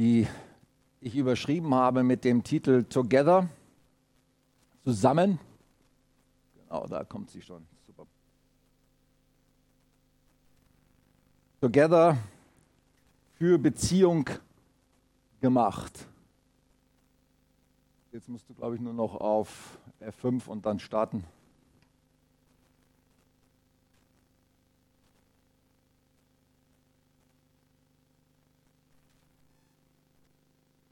die 0.00 0.26
ich 1.02 1.14
überschrieben 1.14 1.74
habe 1.74 2.02
mit 2.02 2.24
dem 2.24 2.42
Titel 2.42 2.84
Together, 2.84 3.50
zusammen. 4.82 5.38
Genau, 6.54 6.86
da 6.86 7.04
kommt 7.04 7.28
sie 7.28 7.42
schon. 7.42 7.66
Super. 7.86 8.06
Together 11.60 12.16
für 13.34 13.58
Beziehung 13.58 14.24
gemacht. 15.38 16.06
Jetzt 18.10 18.26
musst 18.30 18.48
du, 18.48 18.54
glaube 18.54 18.76
ich, 18.76 18.80
nur 18.80 18.94
noch 18.94 19.16
auf 19.16 19.78
F5 20.00 20.46
und 20.46 20.64
dann 20.64 20.78
starten. 20.78 21.24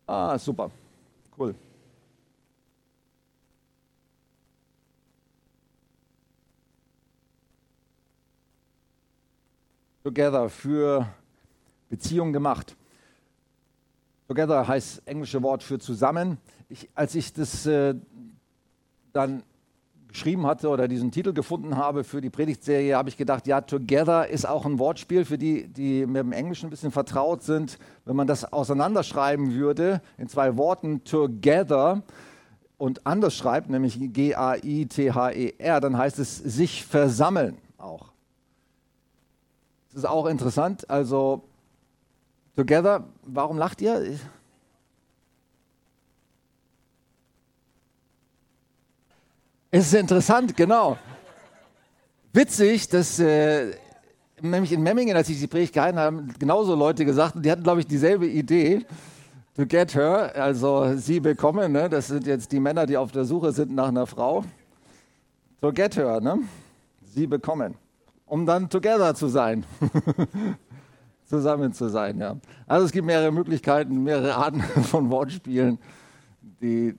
Ah, 0.08 0.38
super. 0.38 0.70
Cool. 1.36 1.54
Together 10.02 10.48
für 10.48 11.06
Beziehung 11.90 12.32
gemacht. 12.32 12.74
Together 14.28 14.66
heißt 14.66 15.06
englische 15.06 15.42
Wort 15.42 15.62
für 15.62 15.78
zusammen. 15.78 16.38
Ich, 16.70 16.88
als 16.94 17.14
ich 17.14 17.34
das 17.34 17.66
äh, 17.66 17.94
dann 19.12 19.42
geschrieben 20.18 20.46
hatte 20.48 20.68
oder 20.68 20.88
diesen 20.88 21.12
Titel 21.12 21.32
gefunden 21.32 21.77
habe 21.77 22.02
für 22.02 22.20
die 22.20 22.28
Predigtserie, 22.28 22.96
habe 22.96 23.08
ich 23.08 23.16
gedacht, 23.16 23.46
ja, 23.46 23.60
Together 23.60 24.27
ist 24.27 24.48
auch 24.48 24.66
ein 24.66 24.80
Wortspiel 24.80 25.24
für 25.24 25.38
die, 25.38 25.68
die 25.68 26.06
mit 26.06 26.16
dem 26.16 26.32
Englischen 26.32 26.66
ein 26.66 26.70
bisschen 26.70 26.91
vertraut 26.91 27.44
sind. 27.44 27.78
Wenn 28.04 28.16
man 28.16 28.27
das 28.27 28.52
auseinanderschreiben 28.52 29.54
würde 29.54 30.02
in 30.16 30.27
zwei 30.27 30.56
Worten, 30.56 31.04
Together, 31.04 32.02
und 32.78 33.06
anders 33.06 33.36
schreibt, 33.36 33.70
nämlich 33.70 33.96
G-A-I-T-H-E-R, 34.00 35.80
dann 35.80 35.96
heißt 35.96 36.19
es 36.19 36.36
sich 36.36 36.84
versammeln 36.84 37.58
auch. 37.77 38.11
Das 39.91 39.98
ist 39.98 40.05
auch 40.05 40.27
interessant. 40.27 40.91
Also, 40.91 41.44
Together, 42.56 43.05
warum 43.22 43.56
lacht 43.56 43.80
ihr? 43.83 44.19
Es 49.70 49.88
ist 49.88 49.94
interessant, 49.94 50.56
genau. 50.56 50.97
Witzig, 52.33 52.88
dass 52.88 53.19
äh, 53.19 53.72
nämlich 54.41 54.72
in 54.72 54.83
Memmingen, 54.83 55.14
als 55.14 55.28
ich 55.28 55.38
die 55.38 55.47
Predigt 55.47 55.74
gehalten 55.74 55.98
habe, 55.98 56.24
genauso 56.38 56.74
Leute 56.74 57.05
gesagt, 57.05 57.36
und 57.36 57.44
die 57.44 57.50
hatten, 57.50 57.62
glaube 57.62 57.80
ich, 57.80 57.86
dieselbe 57.86 58.27
Idee. 58.27 58.86
To 59.56 59.66
get 59.66 59.94
her, 59.94 60.33
also 60.36 60.96
sie 60.96 61.20
bekommen, 61.20 61.72
ne? 61.72 61.89
das 61.91 62.06
sind 62.06 62.27
jetzt 62.27 62.50
die 62.52 62.61
Männer, 62.61 62.86
die 62.86 62.96
auf 62.96 63.12
der 63.12 63.24
Suche 63.24 63.52
sind 63.52 63.74
nach 63.74 63.89
einer 63.89 64.06
Frau. 64.06 64.44
To 65.61 65.70
get 65.70 65.96
her, 65.96 66.20
ne? 66.20 66.39
sie 67.05 67.27
bekommen, 67.27 67.74
um 68.24 68.46
dann 68.46 68.70
together 68.70 69.14
zu 69.14 69.28
sein. 69.28 69.66
Zusammen 71.24 71.74
zu 71.74 71.91
sein, 71.91 72.19
ja. 72.20 72.36
Also 72.66 72.86
es 72.86 72.92
gibt 72.92 73.05
mehrere 73.05 73.33
Möglichkeiten, 73.33 74.02
mehrere 74.02 74.34
Arten 74.34 74.62
von 74.84 75.11
Wortspielen, 75.11 75.78
die 76.62 76.94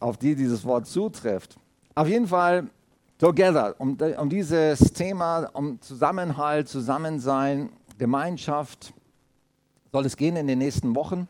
auf 0.00 0.16
die 0.16 0.34
dieses 0.34 0.64
Wort 0.64 0.86
zutrifft. 0.86 1.58
Auf 1.94 2.08
jeden 2.08 2.26
Fall 2.26 2.70
together, 3.18 3.74
um, 3.78 3.96
um 4.18 4.28
dieses 4.28 4.78
Thema, 4.92 5.50
um 5.52 5.80
Zusammenhalt, 5.80 6.68
Zusammensein, 6.68 7.70
Gemeinschaft 7.98 8.94
soll 9.90 10.06
es 10.06 10.16
gehen 10.16 10.36
in 10.36 10.46
den 10.46 10.58
nächsten 10.58 10.94
Wochen. 10.94 11.28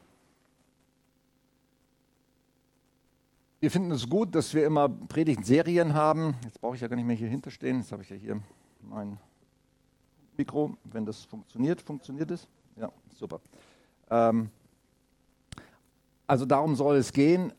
Wir 3.61 3.71
finden 3.71 3.91
es 3.91 4.09
gut, 4.09 4.35
dass 4.35 4.55
wir 4.55 4.67
immer 4.67 4.89
Predigtserien 4.89 5.95
haben. 5.95 6.37
Jetzt 6.45 6.61
brauche 6.61 6.77
ich 6.77 6.81
ja 6.81 6.89
gar 6.89 6.97
nicht 6.97 7.07
mehr 7.07 7.17
hier 7.17 7.29
hinterstehen. 7.29 7.79
Jetzt 7.79 7.91
habe 7.91 8.03
ich 8.03 8.11
ja 8.11 8.17
hier 8.17 8.41
mein 8.83 9.19
Mikro. 10.37 10.77
Wenn 10.85 11.05
das 11.05 11.25
funktioniert, 11.25 11.81
funktioniert 11.81 12.31
es? 12.31 12.47
Ja, 12.77 12.93
super. 13.15 13.41
Ähm, 14.11 14.51
also 16.27 16.45
darum 16.45 16.77
soll 16.77 16.97
es 16.97 17.13
gehen 17.13 17.53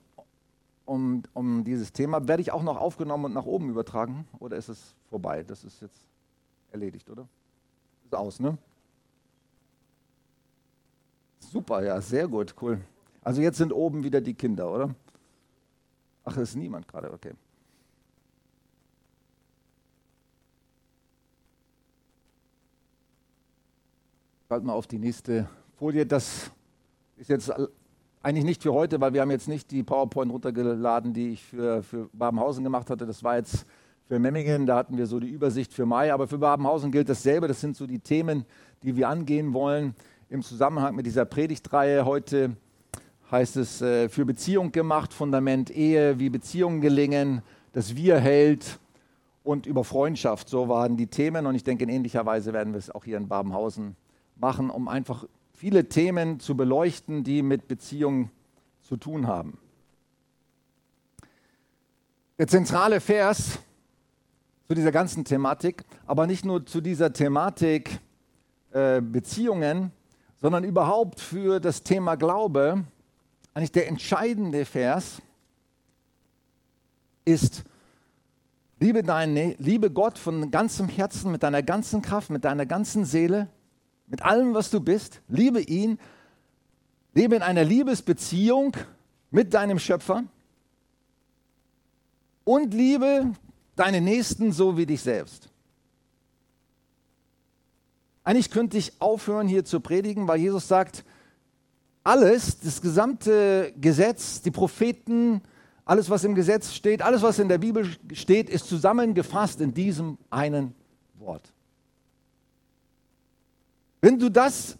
um, 0.89 1.21
um 1.33 1.63
dieses 1.63 1.93
Thema. 1.93 2.27
Werde 2.27 2.41
ich 2.41 2.51
auch 2.51 2.63
noch 2.63 2.77
aufgenommen 2.77 3.25
und 3.25 3.33
nach 3.33 3.45
oben 3.45 3.69
übertragen 3.69 4.27
oder 4.39 4.57
ist 4.57 4.69
es 4.69 4.95
vorbei? 5.09 5.43
Das 5.43 5.63
ist 5.63 5.81
jetzt 5.81 6.07
erledigt, 6.71 7.09
oder? 7.09 7.27
Ist 8.05 8.15
aus, 8.15 8.39
ne? 8.39 8.57
Super, 11.39 11.83
ja, 11.83 12.01
sehr 12.01 12.27
gut, 12.27 12.55
cool. 12.61 12.81
Also 13.21 13.41
jetzt 13.41 13.57
sind 13.57 13.71
oben 13.71 14.03
wieder 14.03 14.19
die 14.19 14.33
Kinder, 14.33 14.71
oder? 14.71 14.95
Ach, 16.25 16.35
ist 16.37 16.55
niemand 16.55 16.87
gerade, 16.87 17.11
okay. 17.13 17.33
Schalt 24.47 24.63
mal 24.63 24.73
auf 24.73 24.87
die 24.87 24.97
nächste 24.97 25.47
Folie. 25.77 26.05
Das 26.05 26.49
ist 27.17 27.29
jetzt 27.29 27.51
eigentlich 28.21 28.45
nicht 28.45 28.63
für 28.63 28.73
heute, 28.73 28.99
weil 28.99 29.13
wir 29.13 29.21
haben 29.21 29.31
jetzt 29.31 29.47
nicht 29.47 29.71
die 29.71 29.83
PowerPoint 29.83 30.31
runtergeladen, 30.31 31.13
die 31.13 31.29
ich 31.29 31.43
für, 31.43 31.83
für 31.83 32.09
Babenhausen 32.13 32.63
gemacht 32.63 32.89
hatte. 32.89 33.05
Das 33.05 33.23
war 33.23 33.37
jetzt 33.37 33.65
für 34.07 34.19
Memmingen, 34.19 34.65
da 34.65 34.77
hatten 34.77 34.97
wir 34.97 35.05
so 35.05 35.19
die 35.19 35.29
Übersicht 35.29 35.73
für 35.73 35.85
Mai. 35.85 36.11
Aber 36.13 36.27
für 36.27 36.37
Babenhausen 36.37 36.91
gilt 36.91 37.07
dasselbe. 37.09 37.47
Das 37.47 37.61
sind 37.61 37.77
so 37.77 37.87
die 37.87 37.99
Themen, 37.99 38.45
die 38.83 38.97
wir 38.97 39.07
angehen 39.07 39.53
wollen 39.53 39.95
im 40.29 40.41
Zusammenhang 40.41 40.95
mit 40.95 41.05
dieser 41.05 41.25
Predigtreihe. 41.25 42.05
Heute 42.05 42.57
heißt 43.31 43.57
es 43.57 43.81
äh, 43.81 44.09
für 44.09 44.25
Beziehung 44.25 44.71
gemacht, 44.71 45.13
Fundament 45.13 45.69
Ehe, 45.69 46.19
wie 46.19 46.29
Beziehungen 46.29 46.81
gelingen, 46.81 47.41
das 47.73 47.95
Wir 47.95 48.19
hält 48.19 48.79
und 49.43 49.65
über 49.65 49.83
Freundschaft. 49.83 50.49
So 50.49 50.67
waren 50.67 50.97
die 50.97 51.07
Themen 51.07 51.45
und 51.45 51.55
ich 51.55 51.63
denke, 51.63 51.83
in 51.83 51.89
ähnlicher 51.89 52.25
Weise 52.25 52.53
werden 52.53 52.73
wir 52.73 52.79
es 52.79 52.89
auch 52.89 53.05
hier 53.05 53.17
in 53.17 53.27
Babenhausen 53.27 53.95
machen, 54.35 54.69
um 54.69 54.87
einfach 54.87 55.25
viele 55.59 55.89
Themen 55.89 56.39
zu 56.39 56.55
beleuchten, 56.55 57.25
die 57.25 57.41
mit 57.41 57.67
Beziehungen 57.67 58.31
zu 58.81 58.95
tun 58.95 59.27
haben. 59.27 59.57
Der 62.37 62.47
zentrale 62.47 63.01
Vers 63.01 63.59
zu 64.69 64.73
dieser 64.73 64.93
ganzen 64.93 65.25
Thematik, 65.25 65.83
aber 66.07 66.27
nicht 66.27 66.45
nur 66.45 66.65
zu 66.65 66.79
dieser 66.79 67.11
Thematik 67.11 67.99
äh, 68.71 69.01
Beziehungen, 69.01 69.91
sondern 70.37 70.63
überhaupt 70.63 71.19
für 71.19 71.59
das 71.59 71.83
Thema 71.83 72.15
Glaube, 72.15 72.85
eigentlich 73.53 73.73
der 73.73 73.89
entscheidende 73.89 74.63
Vers 74.63 75.21
ist, 77.25 77.65
liebe, 78.79 79.03
deine, 79.03 79.55
liebe 79.59 79.91
Gott 79.91 80.17
von 80.17 80.51
ganzem 80.51 80.87
Herzen, 80.87 81.33
mit 81.33 81.43
deiner 81.43 81.63
ganzen 81.63 82.01
Kraft, 82.01 82.29
mit 82.29 82.45
deiner 82.45 82.65
ganzen 82.65 83.03
Seele, 83.03 83.49
mit 84.09 84.23
allem, 84.23 84.53
was 84.53 84.69
du 84.69 84.79
bist. 84.79 85.21
Liebe 85.27 85.61
ihn. 85.61 85.99
Lebe 87.13 87.35
in 87.35 87.41
einer 87.41 87.63
Liebesbeziehung 87.63 88.75
mit 89.31 89.53
deinem 89.53 89.79
Schöpfer. 89.79 90.23
Und 92.43 92.73
liebe 92.73 93.31
deine 93.75 94.01
Nächsten 94.01 94.51
so 94.51 94.77
wie 94.77 94.85
dich 94.85 95.01
selbst. 95.01 95.49
Eigentlich 98.23 98.51
könnte 98.51 98.77
ich 98.77 99.01
aufhören, 99.01 99.47
hier 99.47 99.65
zu 99.65 99.79
predigen, 99.79 100.27
weil 100.27 100.39
Jesus 100.39 100.67
sagt, 100.67 101.03
alles, 102.03 102.59
das 102.59 102.81
gesamte 102.81 103.73
Gesetz, 103.79 104.41
die 104.41 104.51
Propheten, 104.51 105.41
alles, 105.85 106.09
was 106.09 106.23
im 106.23 106.35
Gesetz 106.35 106.73
steht, 106.73 107.01
alles, 107.01 107.21
was 107.21 107.39
in 107.39 107.49
der 107.49 107.57
Bibel 107.57 107.87
steht, 108.13 108.49
ist 108.49 108.67
zusammengefasst 108.67 109.61
in 109.61 109.73
diesem 109.73 110.17
einen 110.29 110.75
Wort. 111.15 111.51
Wenn 114.01 114.19
du 114.19 114.29
das 114.29 114.77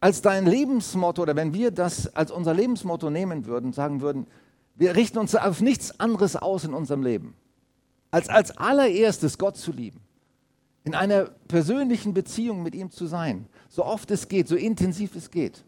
als 0.00 0.22
dein 0.22 0.46
Lebensmotto 0.46 1.22
oder 1.22 1.36
wenn 1.36 1.54
wir 1.54 1.70
das 1.70 2.14
als 2.14 2.30
unser 2.30 2.54
Lebensmotto 2.54 3.10
nehmen 3.10 3.46
würden, 3.46 3.72
sagen 3.72 4.00
würden, 4.00 4.26
wir 4.74 4.96
richten 4.96 5.18
uns 5.18 5.34
auf 5.34 5.60
nichts 5.60 6.00
anderes 6.00 6.36
aus 6.36 6.64
in 6.64 6.72
unserem 6.72 7.02
Leben, 7.02 7.34
als 8.10 8.28
als 8.28 8.56
allererstes 8.56 9.36
Gott 9.36 9.56
zu 9.56 9.72
lieben, 9.72 10.00
in 10.84 10.94
einer 10.94 11.24
persönlichen 11.48 12.14
Beziehung 12.14 12.62
mit 12.62 12.74
ihm 12.74 12.90
zu 12.90 13.06
sein, 13.06 13.46
so 13.68 13.84
oft 13.84 14.10
es 14.10 14.28
geht, 14.28 14.48
so 14.48 14.56
intensiv 14.56 15.14
es 15.16 15.30
geht. 15.30 15.64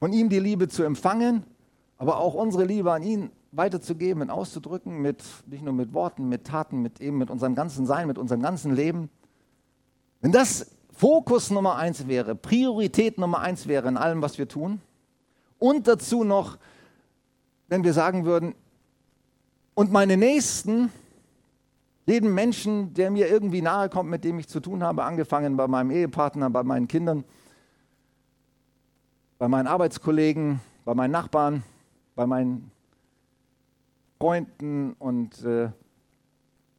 Von 0.00 0.12
ihm 0.12 0.28
die 0.28 0.40
Liebe 0.40 0.68
zu 0.68 0.82
empfangen, 0.82 1.44
aber 1.98 2.18
auch 2.18 2.34
unsere 2.34 2.64
Liebe 2.64 2.92
an 2.92 3.02
ihn 3.02 3.30
weiterzugeben 3.52 4.22
und 4.22 4.30
auszudrücken, 4.30 5.00
mit, 5.00 5.22
nicht 5.46 5.64
nur 5.64 5.72
mit 5.72 5.92
Worten, 5.94 6.28
mit 6.28 6.44
Taten, 6.44 6.82
mit 6.82 7.00
eben 7.00 7.18
mit 7.18 7.30
unserem 7.30 7.54
ganzen 7.54 7.86
Sein, 7.86 8.06
mit 8.06 8.18
unserem 8.18 8.42
ganzen 8.42 8.74
Leben. 8.74 9.08
Wenn 10.20 10.32
das 10.32 10.66
Fokus 10.98 11.50
Nummer 11.50 11.76
eins 11.76 12.08
wäre, 12.08 12.34
Priorität 12.34 13.18
Nummer 13.18 13.38
eins 13.38 13.68
wäre 13.68 13.86
in 13.86 13.96
allem, 13.96 14.20
was 14.20 14.36
wir 14.36 14.48
tun, 14.48 14.80
und 15.60 15.86
dazu 15.86 16.24
noch, 16.24 16.58
wenn 17.68 17.84
wir 17.84 17.92
sagen 17.92 18.24
würden, 18.24 18.56
und 19.74 19.92
meine 19.92 20.16
Nächsten, 20.16 20.90
jeden 22.06 22.34
Menschen, 22.34 22.94
der 22.94 23.12
mir 23.12 23.28
irgendwie 23.28 23.62
nahe 23.62 23.88
kommt, 23.88 24.10
mit 24.10 24.24
dem 24.24 24.40
ich 24.40 24.48
zu 24.48 24.58
tun 24.58 24.82
habe, 24.82 25.04
angefangen 25.04 25.56
bei 25.56 25.68
meinem 25.68 25.92
Ehepartner, 25.92 26.50
bei 26.50 26.64
meinen 26.64 26.88
Kindern, 26.88 27.22
bei 29.38 29.46
meinen 29.46 29.68
Arbeitskollegen, 29.68 30.58
bei 30.84 30.94
meinen 30.94 31.12
Nachbarn, 31.12 31.62
bei 32.16 32.26
meinen 32.26 32.72
Freunden 34.18 34.94
und 34.98 35.44
äh, 35.44 35.70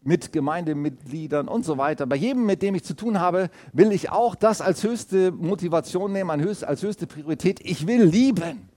mit 0.02 0.32
Gemeindemitgliedern 0.32 1.48
und 1.48 1.66
so 1.66 1.78
weiter. 1.78 2.06
Bei 2.06 2.16
jedem, 2.16 2.46
mit 2.46 2.62
dem 2.62 2.76
ich 2.76 2.84
zu 2.84 2.96
tun 2.96 3.20
habe, 3.20 3.50
will 3.74 3.92
ich 3.92 4.10
auch 4.10 4.36
das 4.36 4.62
als 4.62 4.84
höchste 4.84 5.32
Motivation 5.32 6.12
nehmen, 6.12 6.30
als 6.30 6.82
höchste 6.82 7.06
Priorität. 7.06 7.60
Ich 7.64 7.86
will 7.86 8.04
lieben. 8.04 8.70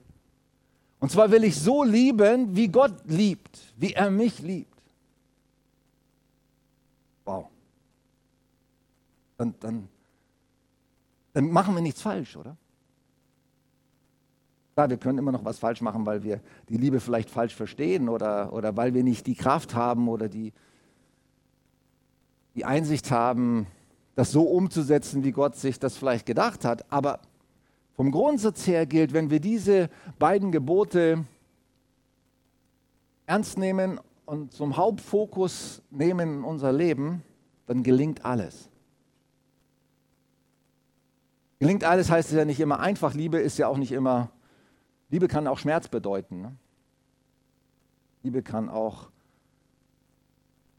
Und 0.99 1.11
zwar 1.11 1.31
will 1.31 1.43
ich 1.43 1.59
so 1.59 1.83
lieben, 1.83 2.55
wie 2.55 2.67
Gott 2.67 2.95
liebt, 3.07 3.59
wie 3.77 3.93
er 3.93 4.09
mich 4.09 4.39
liebt. 4.39 4.81
Wow. 7.25 7.47
Dann, 9.37 9.53
dann, 9.59 9.87
dann 11.33 11.51
machen 11.51 11.75
wir 11.75 11.81
nichts 11.81 12.01
falsch, 12.01 12.35
oder? 12.35 12.55
Klar, 14.75 14.89
wir 14.89 14.97
können 14.97 15.19
immer 15.19 15.31
noch 15.31 15.45
was 15.45 15.59
falsch 15.59 15.81
machen, 15.81 16.05
weil 16.05 16.23
wir 16.23 16.41
die 16.69 16.77
Liebe 16.77 16.99
vielleicht 16.99 17.29
falsch 17.29 17.53
verstehen 17.53 18.09
oder, 18.09 18.51
oder 18.53 18.75
weil 18.75 18.93
wir 18.93 19.03
nicht 19.03 19.27
die 19.27 19.35
Kraft 19.35 19.75
haben 19.75 20.07
oder 20.07 20.27
die, 20.27 20.51
die 22.55 22.65
Einsicht 22.65 23.11
haben, 23.11 23.67
das 24.15 24.31
so 24.31 24.43
umzusetzen, 24.43 25.23
wie 25.23 25.31
Gott 25.31 25.55
sich 25.55 25.79
das 25.79 25.97
vielleicht 25.97 26.25
gedacht 26.25 26.65
hat. 26.65 26.91
Aber 26.91 27.19
vom 27.95 28.11
Grundsatz 28.11 28.67
her 28.67 28.85
gilt, 28.85 29.13
wenn 29.13 29.29
wir 29.29 29.39
diese 29.39 29.89
beiden 30.19 30.51
Gebote 30.51 31.25
ernst 33.25 33.57
nehmen 33.57 33.99
und 34.25 34.51
zum 34.51 34.77
Hauptfokus 34.77 35.81
nehmen 35.89 36.37
in 36.39 36.43
unser 36.43 36.71
Leben, 36.71 37.23
dann 37.65 37.83
gelingt 37.83 38.25
alles. 38.25 38.69
Gelingt 41.59 41.83
alles 41.83 42.09
heißt 42.09 42.29
es 42.29 42.35
ja 42.35 42.45
nicht 42.45 42.59
immer 42.59 42.79
einfach. 42.79 43.13
Liebe 43.13 43.39
ist 43.39 43.57
ja 43.57 43.67
auch 43.67 43.77
nicht 43.77 43.91
immer, 43.91 44.29
Liebe 45.09 45.27
kann 45.27 45.47
auch 45.47 45.57
Schmerz 45.57 45.87
bedeuten. 45.87 46.41
Ne? 46.41 46.55
Liebe 48.23 48.41
kann 48.41 48.69
auch 48.69 49.09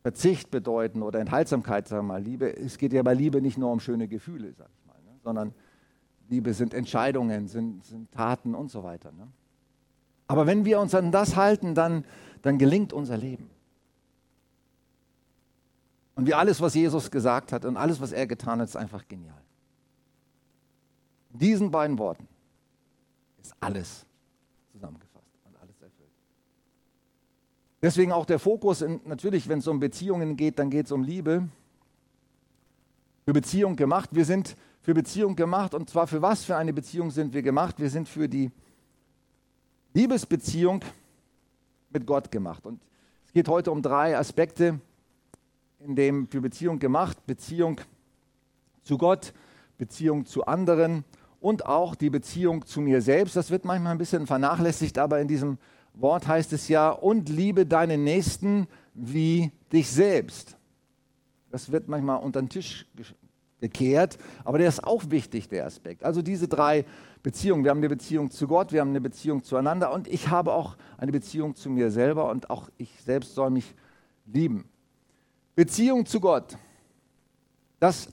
Verzicht 0.05 0.51
bedeuten 0.51 1.03
oder 1.03 1.19
Enthaltsamkeit, 1.19 1.89
sagen 1.89 2.07
wir 2.07 2.13
mal. 2.13 2.23
Liebe, 2.23 2.55
es 2.55 2.77
geht 2.77 2.93
ja 2.93 3.03
bei 3.03 3.15
Liebe 3.15 3.41
nicht 3.41 3.57
nur 3.57 3.73
um 3.73 3.81
schöne 3.81 4.07
Gefühle, 4.07 4.53
sag 4.53 4.69
ich 4.79 4.87
mal, 4.87 5.01
ne? 5.03 5.19
sondern 5.23 5.55
Liebe 6.29 6.53
sind 6.53 6.75
Entscheidungen, 6.75 7.49
sind, 7.49 7.87
sind 7.87 8.13
Taten 8.13 8.55
und 8.55 8.71
so 8.71 8.85
weiter. 8.85 9.13
Ne? 9.13 9.27
Aber 10.27 10.47
wenn 10.47 10.67
wir 10.67 10.79
uns 10.79 10.95
an 10.95 11.11
das 11.11 11.37
halten, 11.37 11.75
dann, 11.75 12.05
dann 12.43 12.59
gelingt 12.59 12.93
unser 12.93 13.17
Leben. 13.17 13.49
Und 16.17 16.27
wie 16.27 16.35
alles, 16.35 16.61
was 16.61 16.75
Jesus 16.75 17.11
gesagt 17.11 17.51
hat 17.51 17.65
und 17.65 17.79
alles, 17.79 17.99
was 17.99 18.13
er 18.13 18.27
getan 18.27 18.61
hat, 18.61 18.69
ist 18.69 18.77
einfach 18.77 19.09
genial. 19.09 19.41
In 21.33 21.39
diesen 21.39 21.71
beiden 21.71 21.99
Worten 21.99 22.29
ist 23.41 23.55
alles 23.59 24.05
zusammengefasst. 24.71 25.14
Deswegen 27.85 28.13
auch 28.13 28.25
der 28.25 28.39
Fokus, 28.39 28.81
in, 28.81 29.03
natürlich, 29.05 29.47
wenn 29.47 29.59
es 29.59 29.67
um 29.67 29.79
Beziehungen 29.79 30.39
geht, 30.39 30.59
dann 30.59 30.71
geht 30.71 30.87
es 30.87 30.93
um 30.93 31.03
Liebe. 31.03 31.47
Für 33.27 33.35
Beziehung 33.35 33.77
gemacht. 33.77 34.09
Wir 34.13 34.25
sind 34.25 34.57
für 34.81 34.95
Beziehung 34.95 35.37
gemacht 35.37 35.75
und 35.75 35.91
zwar 35.91 36.07
für 36.07 36.23
was 36.23 36.45
für 36.45 36.57
eine 36.57 36.73
Beziehung 36.73 37.11
sind 37.11 37.35
wir 37.35 37.43
gemacht? 37.43 37.79
Wir 37.79 37.91
sind 37.91 38.09
für 38.09 38.27
die 38.27 38.51
Liebesbeziehung 39.93 40.81
mit 41.91 42.07
Gott 42.07 42.31
gemacht. 42.31 42.65
Und 42.65 42.81
es 43.27 43.35
geht 43.35 43.49
heute 43.49 43.71
um 43.71 43.83
drei 43.83 44.17
Aspekte, 44.17 44.81
in 45.81 45.95
dem 45.95 46.27
für 46.27 46.41
Beziehung 46.41 46.79
gemacht, 46.79 47.19
Beziehung 47.27 47.83
zu 48.83 48.97
Gott, 48.97 49.35
Beziehung 49.77 50.25
zu 50.25 50.47
anderen 50.47 51.05
und 51.39 51.67
auch 51.67 51.95
die 51.95 52.09
Beziehung 52.09 52.65
zu 52.65 52.81
mir 52.81 53.03
selbst. 53.03 53.37
Das 53.37 53.51
wird 53.51 53.67
manchmal 53.67 53.93
ein 53.93 53.99
bisschen 53.99 54.27
vernachlässigt, 54.27 54.97
aber 54.97 55.21
in 55.21 55.29
diesem 55.29 55.59
Wort 55.95 56.27
heißt 56.27 56.53
es 56.53 56.69
ja, 56.69 56.91
und 56.91 57.29
liebe 57.29 57.67
deinen 57.67 58.05
Nächsten 58.05 58.67
wie 58.95 59.53
dich 59.73 59.91
selbst. 59.91 60.57
Das 61.51 61.71
wird 61.71 61.89
manchmal 61.89 62.23
unter 62.23 62.43
den 62.43 62.49
Tisch 62.49 62.87
gekehrt, 63.61 64.19
aber 64.45 64.59
der 64.59 64.69
ist 64.69 64.85
auch 64.85 65.09
wichtig, 65.09 65.49
der 65.49 65.65
Aspekt. 65.67 66.05
Also 66.05 66.21
diese 66.21 66.49
drei 66.49 66.85
Beziehungen. 67.23 67.65
Wir 67.65 67.71
haben 67.71 67.79
eine 67.79 67.89
Beziehung 67.89 68.31
zu 68.31 68.47
Gott, 68.47 68.71
wir 68.71 68.83
haben 68.83 68.91
eine 68.91 69.01
Beziehung 69.01 69.43
zueinander 69.43 69.91
und 69.93 70.07
ich 70.07 70.29
habe 70.29 70.53
auch 70.53 70.77
eine 70.99 71.11
Beziehung 71.11 71.55
zu 71.55 71.71
mir 71.71 71.91
selber 71.91 72.29
und 72.29 72.51
auch 72.51 72.69
ich 72.77 72.91
selbst 73.01 73.35
soll 73.35 73.49
mich 73.49 73.75
lieben. 74.27 74.69
Beziehung 75.55 76.05
zu 76.05 76.21
Gott, 76.21 76.59
das 77.81 78.11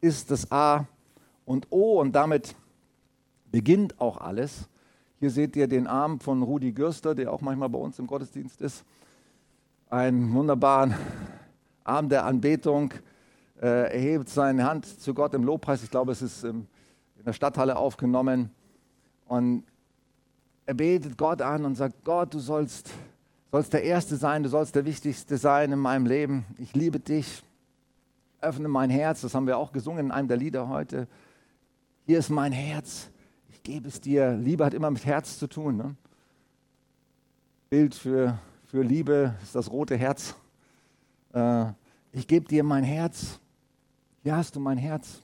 ist 0.00 0.30
das 0.30 0.50
A 0.50 0.86
und 1.44 1.66
O 1.68 2.00
und 2.00 2.12
damit 2.12 2.54
beginnt 3.52 4.00
auch 4.00 4.16
alles. 4.16 4.69
Hier 5.20 5.30
seht 5.30 5.54
ihr 5.54 5.68
den 5.68 5.86
Arm 5.86 6.18
von 6.18 6.42
Rudi 6.42 6.72
Gürster, 6.72 7.14
der 7.14 7.30
auch 7.30 7.42
manchmal 7.42 7.68
bei 7.68 7.78
uns 7.78 7.98
im 7.98 8.06
Gottesdienst 8.06 8.62
ist. 8.62 8.86
Einen 9.90 10.32
wunderbaren 10.32 10.94
Arm 11.84 12.08
der 12.08 12.24
Anbetung. 12.24 12.94
Er 13.60 13.90
hebt 13.90 14.30
seine 14.30 14.64
Hand 14.64 14.86
zu 14.86 15.12
Gott 15.12 15.34
im 15.34 15.44
Lobpreis. 15.44 15.82
Ich 15.82 15.90
glaube, 15.90 16.12
es 16.12 16.22
ist 16.22 16.42
in 16.44 16.66
der 17.26 17.34
Stadthalle 17.34 17.76
aufgenommen. 17.76 18.48
Und 19.26 19.64
er 20.64 20.72
betet 20.72 21.18
Gott 21.18 21.42
an 21.42 21.66
und 21.66 21.74
sagt, 21.74 22.02
Gott, 22.02 22.32
du 22.32 22.38
sollst, 22.38 22.90
sollst 23.50 23.74
der 23.74 23.82
Erste 23.82 24.16
sein, 24.16 24.42
du 24.42 24.48
sollst 24.48 24.74
der 24.74 24.86
Wichtigste 24.86 25.36
sein 25.36 25.70
in 25.70 25.80
meinem 25.80 26.06
Leben. 26.06 26.46
Ich 26.56 26.74
liebe 26.74 26.98
dich. 26.98 27.42
Öffne 28.40 28.68
mein 28.68 28.88
Herz. 28.88 29.20
Das 29.20 29.34
haben 29.34 29.46
wir 29.46 29.58
auch 29.58 29.72
gesungen 29.72 30.06
in 30.06 30.12
einem 30.12 30.28
der 30.28 30.38
Lieder 30.38 30.70
heute. 30.70 31.06
Hier 32.06 32.18
ist 32.20 32.30
mein 32.30 32.52
Herz 32.52 33.10
ich 33.60 33.64
gebe 33.64 33.88
es 33.88 34.00
dir. 34.00 34.32
Liebe 34.32 34.64
hat 34.64 34.72
immer 34.72 34.90
mit 34.90 35.04
Herz 35.04 35.38
zu 35.38 35.46
tun. 35.46 35.76
Ne? 35.76 35.94
Bild 37.68 37.94
für, 37.94 38.38
für 38.64 38.82
Liebe 38.82 39.34
ist 39.42 39.54
das 39.54 39.70
rote 39.70 39.98
Herz. 39.98 40.34
Äh, 41.34 41.66
ich 42.10 42.26
gebe 42.26 42.48
dir 42.48 42.64
mein 42.64 42.84
Herz. 42.84 43.38
Hier 44.22 44.34
hast 44.34 44.56
du 44.56 44.60
mein 44.60 44.78
Herz. 44.78 45.20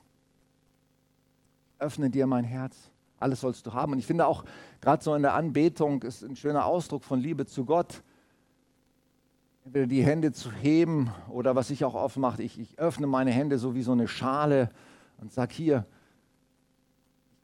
Öffne 1.78 2.10
dir 2.10 2.26
mein 2.26 2.44
Herz. 2.44 2.76
Alles 3.18 3.40
sollst 3.40 3.66
du 3.66 3.72
haben. 3.72 3.92
Und 3.92 4.00
ich 4.00 4.06
finde 4.06 4.26
auch, 4.26 4.44
gerade 4.82 5.02
so 5.02 5.14
in 5.14 5.22
der 5.22 5.32
Anbetung 5.32 6.02
ist 6.02 6.22
ein 6.22 6.36
schöner 6.36 6.66
Ausdruck 6.66 7.04
von 7.04 7.18
Liebe 7.18 7.46
zu 7.46 7.64
Gott. 7.64 8.02
Entweder 9.64 9.86
die 9.86 10.04
Hände 10.04 10.32
zu 10.32 10.52
heben 10.52 11.10
oder 11.30 11.56
was 11.56 11.70
ich 11.70 11.86
auch 11.86 11.94
oft 11.94 12.18
mache, 12.18 12.42
ich, 12.42 12.60
ich 12.60 12.78
öffne 12.78 13.06
meine 13.06 13.30
Hände 13.30 13.56
so 13.56 13.74
wie 13.74 13.82
so 13.82 13.92
eine 13.92 14.06
Schale 14.06 14.70
und 15.16 15.32
sage 15.32 15.54
hier, 15.54 15.86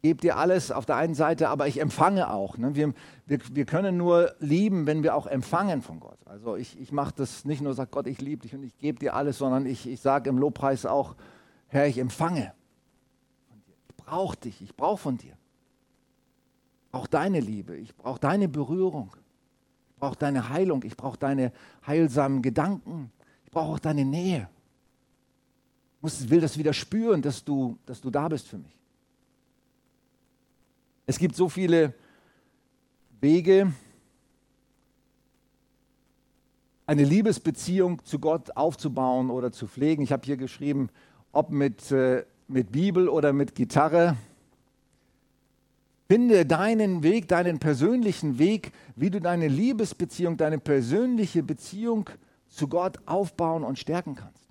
gebe 0.02 0.20
dir 0.20 0.36
alles 0.36 0.72
auf 0.72 0.84
der 0.84 0.96
einen 0.96 1.14
Seite, 1.14 1.48
aber 1.48 1.68
ich 1.68 1.80
empfange 1.80 2.30
auch. 2.30 2.58
Ne? 2.58 2.74
Wir, 2.74 2.92
wir, 3.26 3.38
wir 3.52 3.64
können 3.64 3.96
nur 3.96 4.34
lieben, 4.40 4.86
wenn 4.86 5.04
wir 5.04 5.14
auch 5.14 5.28
empfangen 5.28 5.80
von 5.80 6.00
Gott. 6.00 6.18
Also 6.26 6.56
ich, 6.56 6.78
ich 6.80 6.90
mache 6.90 7.14
das 7.16 7.44
nicht 7.44 7.62
nur, 7.62 7.72
sage 7.74 7.90
Gott, 7.92 8.08
ich 8.08 8.20
liebe 8.20 8.42
dich 8.42 8.54
und 8.54 8.64
ich 8.64 8.76
gebe 8.78 8.98
dir 8.98 9.14
alles, 9.14 9.38
sondern 9.38 9.64
ich, 9.64 9.88
ich 9.88 10.00
sage 10.00 10.28
im 10.28 10.38
Lobpreis 10.38 10.86
auch, 10.86 11.14
Herr, 11.68 11.86
ich 11.86 11.98
empfange 11.98 12.52
von 13.48 13.62
dir. 13.62 13.74
Ich 13.88 13.96
brauche 13.96 14.36
dich, 14.36 14.60
ich 14.60 14.76
brauche 14.76 14.98
von 14.98 15.18
dir. 15.18 15.36
Ich 16.84 16.90
brauche 16.90 17.08
deine 17.08 17.38
Liebe, 17.38 17.76
ich 17.76 17.96
brauche 17.96 18.18
deine 18.18 18.48
Berührung, 18.48 19.16
ich 19.88 19.96
brauche 19.96 20.16
deine 20.16 20.48
Heilung, 20.48 20.82
ich 20.82 20.96
brauche 20.96 21.16
deine 21.16 21.52
heilsamen 21.86 22.42
Gedanken, 22.42 23.12
ich 23.44 23.52
brauche 23.52 23.74
auch 23.74 23.78
deine 23.78 24.04
Nähe. 24.04 24.48
Ich 26.04 26.28
will 26.28 26.40
das 26.40 26.58
wieder 26.58 26.72
spüren, 26.72 27.22
dass 27.22 27.44
du, 27.44 27.78
dass 27.86 28.00
du 28.00 28.10
da 28.10 28.26
bist 28.26 28.48
für 28.48 28.58
mich. 28.58 28.81
Es 31.06 31.18
gibt 31.18 31.34
so 31.34 31.48
viele 31.48 31.94
Wege, 33.20 33.72
eine 36.86 37.04
Liebesbeziehung 37.04 38.04
zu 38.04 38.18
Gott 38.18 38.56
aufzubauen 38.56 39.30
oder 39.30 39.52
zu 39.52 39.66
pflegen. 39.66 40.02
Ich 40.02 40.12
habe 40.12 40.24
hier 40.24 40.36
geschrieben, 40.36 40.90
ob 41.32 41.50
mit, 41.50 41.90
äh, 41.90 42.24
mit 42.48 42.72
Bibel 42.72 43.08
oder 43.08 43.32
mit 43.32 43.54
Gitarre. 43.54 44.16
Finde 46.08 46.44
deinen 46.44 47.02
Weg, 47.02 47.28
deinen 47.28 47.58
persönlichen 47.58 48.38
Weg, 48.38 48.72
wie 48.96 49.10
du 49.10 49.20
deine 49.20 49.48
Liebesbeziehung, 49.48 50.36
deine 50.36 50.58
persönliche 50.58 51.42
Beziehung 51.42 52.10
zu 52.48 52.68
Gott 52.68 52.98
aufbauen 53.06 53.64
und 53.64 53.78
stärken 53.78 54.14
kannst. 54.14 54.42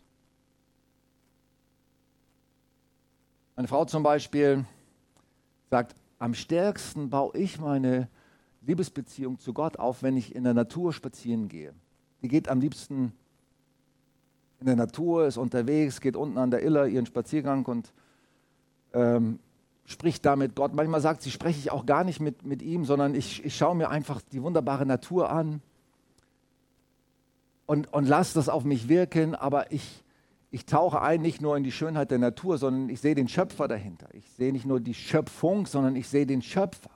Meine 3.56 3.68
Frau 3.68 3.86
zum 3.86 4.02
Beispiel 4.02 4.66
sagt, 5.70 5.96
am 6.22 6.36
stärksten 6.36 7.10
baue 7.10 7.36
ich 7.36 7.60
meine 7.60 8.08
Liebesbeziehung 8.62 9.40
zu 9.40 9.54
Gott 9.54 9.80
auf, 9.80 10.04
wenn 10.04 10.16
ich 10.16 10.36
in 10.36 10.44
der 10.44 10.54
Natur 10.54 10.94
spazieren 10.94 11.48
gehe. 11.48 11.74
Die 12.22 12.28
geht 12.28 12.48
am 12.48 12.62
liebsten 12.62 13.12
in 14.60 14.68
der 14.68 14.76
Natur, 14.76 15.26
ist 15.26 15.38
unterwegs, 15.38 16.00
geht 16.00 16.16
unten 16.16 16.38
an 16.38 16.52
der 16.52 16.62
Iller 16.62 16.86
ihren 16.86 17.08
Spaziergang 17.08 17.66
und 17.66 17.92
ähm, 18.94 19.40
spricht 19.86 20.24
da 20.24 20.36
mit 20.36 20.56
Gott. 20.56 20.76
Manchmal 20.76 21.02
sagt 21.02 21.24
sie, 21.24 21.32
spreche 21.32 21.58
ich 21.58 21.72
auch 21.72 21.88
gar 21.88 22.04
nicht 22.04 22.20
mit, 22.20 22.46
mit 22.46 22.62
ihm, 22.62 22.86
sondern 22.86 23.16
ich, 23.16 23.44
ich 23.44 23.58
schaue 23.58 23.76
mir 23.76 23.90
einfach 23.90 24.22
die 24.22 24.44
wunderbare 24.44 24.86
Natur 24.86 25.32
an 25.32 25.60
und, 27.66 27.92
und 27.92 28.08
lasse 28.08 28.36
das 28.36 28.48
auf 28.48 28.64
mich 28.64 28.88
wirken, 28.88 29.34
aber 29.34 29.72
ich, 29.72 30.04
ich 30.52 30.66
tauche 30.66 31.02
ein 31.02 31.22
nicht 31.22 31.42
nur 31.42 31.56
in 31.56 31.64
die 31.64 31.72
Schönheit 31.72 32.12
der 32.12 32.20
Natur, 32.20 32.58
sondern 32.58 32.90
ich 32.90 33.00
sehe 33.00 33.16
den 33.16 33.30
Schöpfer 33.30 33.70
dahinter. 33.70 34.08
Ich 34.14 34.30
sehe 34.38 34.52
nicht 34.52 34.66
nur 34.66 34.82
die 34.82 34.94
Schöpfung, 34.94 35.66
sondern 35.66 35.96
ich 35.96 36.10
sehe 36.10 36.26
den 36.26 36.42
Schöpfer. 36.42 36.92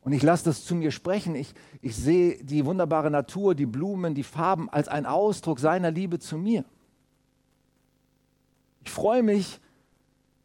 Und 0.00 0.12
ich 0.12 0.22
lasse 0.22 0.44
das 0.44 0.64
zu 0.64 0.74
mir 0.74 0.90
sprechen. 0.90 1.34
Ich, 1.34 1.52
ich 1.82 1.94
sehe 1.94 2.42
die 2.42 2.64
wunderbare 2.64 3.10
Natur, 3.10 3.54
die 3.54 3.66
Blumen, 3.66 4.14
die 4.14 4.22
Farben 4.22 4.70
als 4.70 4.88
einen 4.88 5.04
Ausdruck 5.04 5.60
seiner 5.60 5.90
Liebe 5.90 6.18
zu 6.18 6.38
mir. 6.38 6.64
Ich 8.82 8.90
freue 8.90 9.22
mich, 9.22 9.60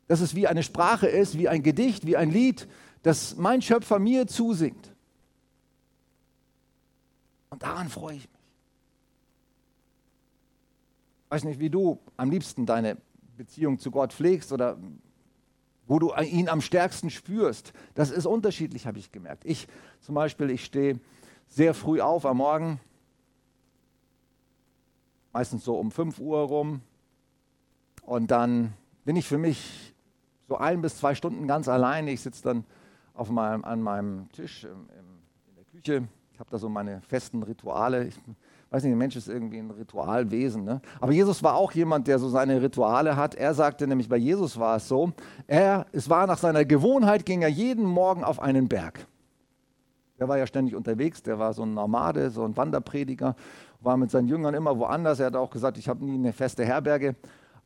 dass 0.08 0.20
es 0.20 0.36
wie 0.36 0.48
eine 0.48 0.62
Sprache 0.62 1.08
ist, 1.08 1.38
wie 1.38 1.48
ein 1.48 1.64
Gedicht, 1.64 2.06
wie 2.06 2.18
ein 2.18 2.32
Lied, 2.32 2.68
das 3.02 3.38
mein 3.38 3.62
Schöpfer 3.62 3.98
mir 3.98 4.28
zusingt. 4.28 4.94
Und 7.50 7.64
daran 7.64 7.88
freue 7.88 8.16
ich 8.18 8.28
mich. 8.28 8.36
Ich 11.24 11.25
weiß 11.36 11.44
nicht, 11.44 11.60
wie 11.60 11.70
du 11.70 12.00
am 12.16 12.30
liebsten 12.30 12.66
deine 12.66 12.96
Beziehung 13.36 13.78
zu 13.78 13.92
Gott 13.92 14.14
pflegst 14.14 14.54
oder 14.54 14.78
wo 15.86 16.00
du 16.00 16.14
ihn 16.16 16.48
am 16.48 16.62
stärksten 16.62 17.10
spürst. 17.10 17.74
Das 17.94 18.10
ist 18.10 18.26
unterschiedlich, 18.26 18.88
habe 18.88 19.00
ich 19.00 19.12
gemerkt. 19.12 19.44
Ich 19.44 19.68
zum 20.00 20.16
Beispiel, 20.16 20.50
ich 20.50 20.64
stehe 20.64 20.98
sehr 21.50 21.74
früh 21.74 22.00
auf 22.00 22.26
am 22.26 22.38
Morgen, 22.38 22.80
meistens 25.34 25.66
so 25.66 25.78
um 25.78 25.92
5 25.92 26.20
Uhr 26.20 26.40
rum. 26.40 26.80
Und 28.04 28.32
dann 28.32 28.72
bin 29.04 29.18
ich 29.18 29.28
für 29.28 29.38
mich 29.38 29.94
so 30.48 30.56
ein 30.56 30.82
bis 30.82 31.00
zwei 31.00 31.16
Stunden 31.16 31.48
ganz 31.48 31.68
alleine. 31.68 32.12
Ich 32.12 32.22
sitze 32.22 32.44
dann 32.44 32.64
auf 33.14 33.30
meinem, 33.30 33.66
an 33.66 33.82
meinem 33.82 34.32
Tisch 34.32 34.64
im, 34.64 34.72
im, 34.72 35.20
in 35.50 35.56
der 35.56 35.66
Küche. 35.66 36.08
Ich 36.32 36.40
habe 36.40 36.50
da 36.50 36.58
so 36.58 36.70
meine 36.70 37.02
festen 37.02 37.44
Rituale. 37.44 38.06
Ich 38.06 38.16
weiß 38.70 38.84
nicht, 38.84 38.92
der 38.92 38.98
Mensch 38.98 39.16
ist 39.16 39.28
irgendwie 39.28 39.60
ein 39.60 39.72
Ritualwesen. 39.72 40.64
Ne? 40.64 40.82
Aber 41.00 41.12
Jesus 41.12 41.44
war 41.44 41.56
auch 41.56 41.72
jemand, 41.72 42.08
der 42.08 42.20
so 42.20 42.30
seine 42.30 42.62
Rituale 42.62 43.16
hat. 43.16 43.36
Er 43.36 43.54
sagte 43.54 43.88
nämlich, 43.88 44.10
bei 44.10 44.18
Jesus 44.18 44.60
war 44.60 44.78
es 44.78 44.88
so, 44.88 45.14
er, 45.48 45.86
es 45.92 46.10
war 46.10 46.28
nach 46.28 46.38
seiner 46.38 46.66
Gewohnheit, 46.66 47.26
ging 47.26 47.42
er 47.42 47.50
jeden 47.50 47.86
Morgen 47.86 48.24
auf 48.24 48.40
einen 48.40 48.68
Berg. 48.68 49.08
Der 50.20 50.28
war 50.28 50.38
ja 50.38 50.48
ständig 50.48 50.76
unterwegs, 50.76 51.24
der 51.24 51.40
war 51.40 51.54
so 51.54 51.64
ein 51.64 51.74
Nomade, 51.74 52.30
so 52.30 52.46
ein 52.46 52.56
Wanderprediger, 52.56 53.36
war 53.82 53.98
mit 53.98 54.12
seinen 54.12 54.28
Jüngern 54.28 54.54
immer 54.54 54.78
woanders. 54.78 55.20
Er 55.20 55.28
hat 55.28 55.36
auch 55.36 55.50
gesagt, 55.50 55.78
ich 55.78 55.90
habe 55.90 56.04
nie 56.04 56.16
eine 56.16 56.34
feste 56.34 56.66
Herberge. 56.66 57.16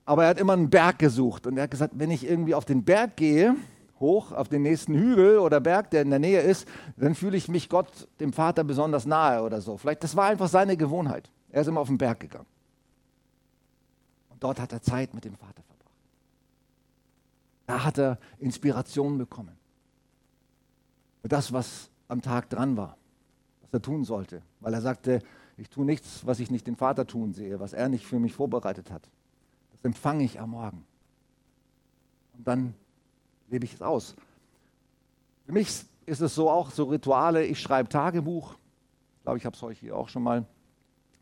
Aber 0.05 0.23
er 0.23 0.29
hat 0.29 0.39
immer 0.39 0.53
einen 0.53 0.71
Berg 0.71 0.97
gesucht 0.97 1.45
und 1.45 1.57
er 1.57 1.63
hat 1.63 1.71
gesagt, 1.71 1.93
wenn 1.95 2.09
ich 2.09 2.27
irgendwie 2.27 2.55
auf 2.55 2.65
den 2.65 2.83
Berg 2.83 3.15
gehe, 3.15 3.55
hoch 3.99 4.31
auf 4.31 4.47
den 4.49 4.61
nächsten 4.61 4.95
Hügel 4.95 5.39
oder 5.39 5.59
Berg, 5.59 5.91
der 5.91 6.01
in 6.01 6.09
der 6.09 6.19
Nähe 6.19 6.41
ist, 6.41 6.67
dann 6.97 7.15
fühle 7.15 7.37
ich 7.37 7.47
mich 7.47 7.69
Gott, 7.69 8.07
dem 8.19 8.33
Vater, 8.33 8.63
besonders 8.63 9.05
nahe 9.05 9.43
oder 9.43 9.61
so. 9.61 9.77
Vielleicht, 9.77 10.03
das 10.03 10.15
war 10.15 10.27
einfach 10.27 10.47
seine 10.47 10.77
Gewohnheit. 10.77 11.29
Er 11.49 11.61
ist 11.61 11.67
immer 11.67 11.81
auf 11.81 11.87
den 11.87 11.97
Berg 11.97 12.19
gegangen. 12.19 12.47
Und 14.29 14.43
dort 14.43 14.59
hat 14.59 14.71
er 14.71 14.81
Zeit 14.81 15.13
mit 15.13 15.25
dem 15.25 15.35
Vater 15.35 15.63
verbracht. 15.63 15.95
Da 17.65 17.83
hat 17.83 17.97
er 17.97 18.19
Inspiration 18.39 19.17
bekommen. 19.17 19.57
Für 21.21 21.27
das, 21.27 21.51
was 21.51 21.89
am 22.07 22.21
Tag 22.21 22.49
dran 22.49 22.77
war, 22.77 22.97
was 23.61 23.73
er 23.73 23.81
tun 23.81 24.03
sollte. 24.05 24.41
Weil 24.59 24.73
er 24.73 24.81
sagte, 24.81 25.21
ich 25.57 25.69
tue 25.69 25.85
nichts, 25.85 26.25
was 26.25 26.39
ich 26.39 26.49
nicht 26.49 26.67
den 26.67 26.77
Vater 26.77 27.05
tun 27.05 27.33
sehe, 27.33 27.59
was 27.59 27.73
er 27.73 27.89
nicht 27.89 28.05
für 28.05 28.19
mich 28.19 28.33
vorbereitet 28.33 28.91
hat. 28.91 29.09
Das 29.71 29.83
empfange 29.83 30.23
ich 30.23 30.39
am 30.39 30.51
Morgen. 30.51 30.85
Und 32.37 32.47
dann 32.47 32.73
lebe 33.49 33.65
ich 33.65 33.73
es 33.73 33.81
aus. 33.81 34.15
Für 35.45 35.53
mich 35.53 35.67
ist 36.05 36.21
es 36.21 36.35
so 36.35 36.49
auch 36.49 36.71
so 36.71 36.85
Rituale, 36.85 37.45
ich 37.45 37.59
schreibe 37.59 37.89
Tagebuch. 37.89 38.55
Ich 39.17 39.23
glaube, 39.23 39.37
ich 39.37 39.45
habe 39.45 39.55
es 39.55 39.63
euch 39.63 39.79
hier 39.79 39.95
auch 39.95 40.09
schon 40.09 40.23
mal 40.23 40.45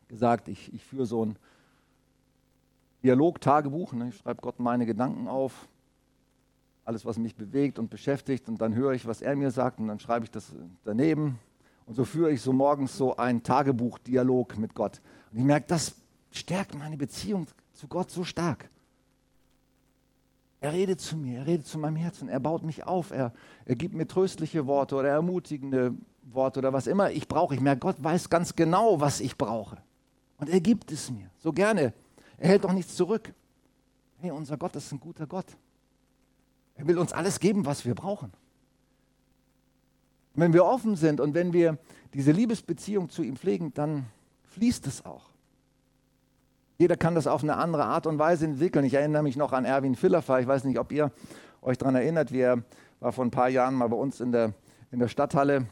gesagt. 0.07 0.47
Ich, 0.47 0.73
ich 0.73 0.83
führe 0.83 1.05
so 1.05 1.25
ein 1.25 1.37
Dialog-Tagebuch. 3.03 3.93
Ne? 3.93 4.09
Ich 4.09 4.17
schreibe 4.17 4.41
Gott 4.41 4.59
meine 4.59 4.85
Gedanken 4.85 5.27
auf, 5.27 5.67
alles, 6.85 7.05
was 7.05 7.17
mich 7.17 7.35
bewegt 7.35 7.79
und 7.79 7.89
beschäftigt. 7.89 8.47
Und 8.47 8.61
dann 8.61 8.75
höre 8.75 8.93
ich, 8.93 9.05
was 9.05 9.21
er 9.21 9.35
mir 9.35 9.51
sagt 9.51 9.79
und 9.79 9.87
dann 9.87 9.99
schreibe 9.99 10.25
ich 10.25 10.31
das 10.31 10.53
daneben. 10.83 11.39
Und 11.85 11.95
so 11.95 12.05
führe 12.05 12.31
ich 12.31 12.41
so 12.41 12.53
morgens 12.53 12.97
so 12.97 13.15
einen 13.17 13.43
Tagebuch-Dialog 13.43 14.57
mit 14.57 14.73
Gott. 14.73 15.01
Und 15.31 15.39
ich 15.39 15.45
merke, 15.45 15.67
das 15.67 15.95
stärkt 16.31 16.75
meine 16.75 16.97
Beziehung 16.97 17.47
zu 17.73 17.87
Gott 17.87 18.11
so 18.11 18.23
stark. 18.23 18.69
Er 20.59 20.73
redet 20.73 20.99
zu 20.99 21.17
mir, 21.17 21.39
er 21.39 21.47
redet 21.47 21.67
zu 21.67 21.77
meinem 21.77 21.95
Herzen, 21.95 22.29
er 22.29 22.39
baut 22.39 22.63
mich 22.63 22.83
auf, 22.85 23.11
er, 23.11 23.31
er 23.65 23.75
gibt 23.75 23.93
mir 23.93 24.07
tröstliche 24.07 24.65
Worte 24.65 24.95
oder 24.95 25.09
ermutigende 25.09 25.93
Worte 26.23 26.59
oder 26.59 26.73
was 26.73 26.87
immer 26.87 27.11
ich 27.11 27.27
brauche. 27.27 27.53
Ich 27.53 27.61
merke, 27.61 27.81
Gott 27.81 28.03
weiß 28.03 28.29
ganz 28.29 28.55
genau, 28.55 28.99
was 28.99 29.19
ich 29.19 29.37
brauche. 29.37 29.77
Und 30.37 30.49
er 30.49 30.59
gibt 30.59 30.91
es 30.91 31.11
mir, 31.11 31.29
so 31.39 31.53
gerne. 31.53 31.93
Er 32.37 32.49
hält 32.49 32.63
doch 32.63 32.73
nichts 32.73 32.95
zurück. 32.95 33.33
Hey, 34.19 34.31
unser 34.31 34.57
Gott 34.57 34.75
ist 34.75 34.91
ein 34.91 34.99
guter 34.99 35.27
Gott. 35.27 35.45
Er 36.75 36.87
will 36.87 36.97
uns 36.97 37.13
alles 37.13 37.39
geben, 37.39 37.65
was 37.65 37.85
wir 37.85 37.95
brauchen. 37.95 38.31
Wenn 40.33 40.53
wir 40.53 40.65
offen 40.65 40.95
sind 40.95 41.19
und 41.19 41.33
wenn 41.33 41.53
wir 41.53 41.77
diese 42.13 42.31
Liebesbeziehung 42.31 43.09
zu 43.09 43.23
ihm 43.23 43.35
pflegen, 43.35 43.73
dann 43.73 44.05
fließt 44.43 44.85
es 44.87 45.05
auch. 45.05 45.26
Jeder 46.79 46.95
kann 46.95 47.15
das 47.15 47.25
auf 47.25 47.41
eine 47.41 47.57
andere 47.57 47.85
Art 47.85 48.05
und 48.05 48.19
Weise 48.19 48.45
entwickeln. 48.45 48.85
Ich 48.85 48.93
erinnere 48.93 49.23
mich 49.23 49.35
noch 49.35 49.51
an 49.51 49.65
Erwin 49.65 49.95
Fillerfer. 49.95 50.39
Ich 50.39 50.47
weiß 50.47 50.63
nicht, 50.63 50.77
ob 50.77 50.91
ihr 50.91 51.11
euch 51.63 51.79
daran 51.79 51.95
erinnert. 51.95 52.31
Wir 52.31 52.63
war 52.99 53.11
vor 53.11 53.25
ein 53.25 53.31
paar 53.31 53.49
Jahren 53.49 53.73
mal 53.73 53.87
bei 53.87 53.97
uns 53.97 54.21
in 54.21 54.31
der, 54.31 54.53
in 54.91 54.99
der 54.99 55.07
Stadthalle. 55.07 55.65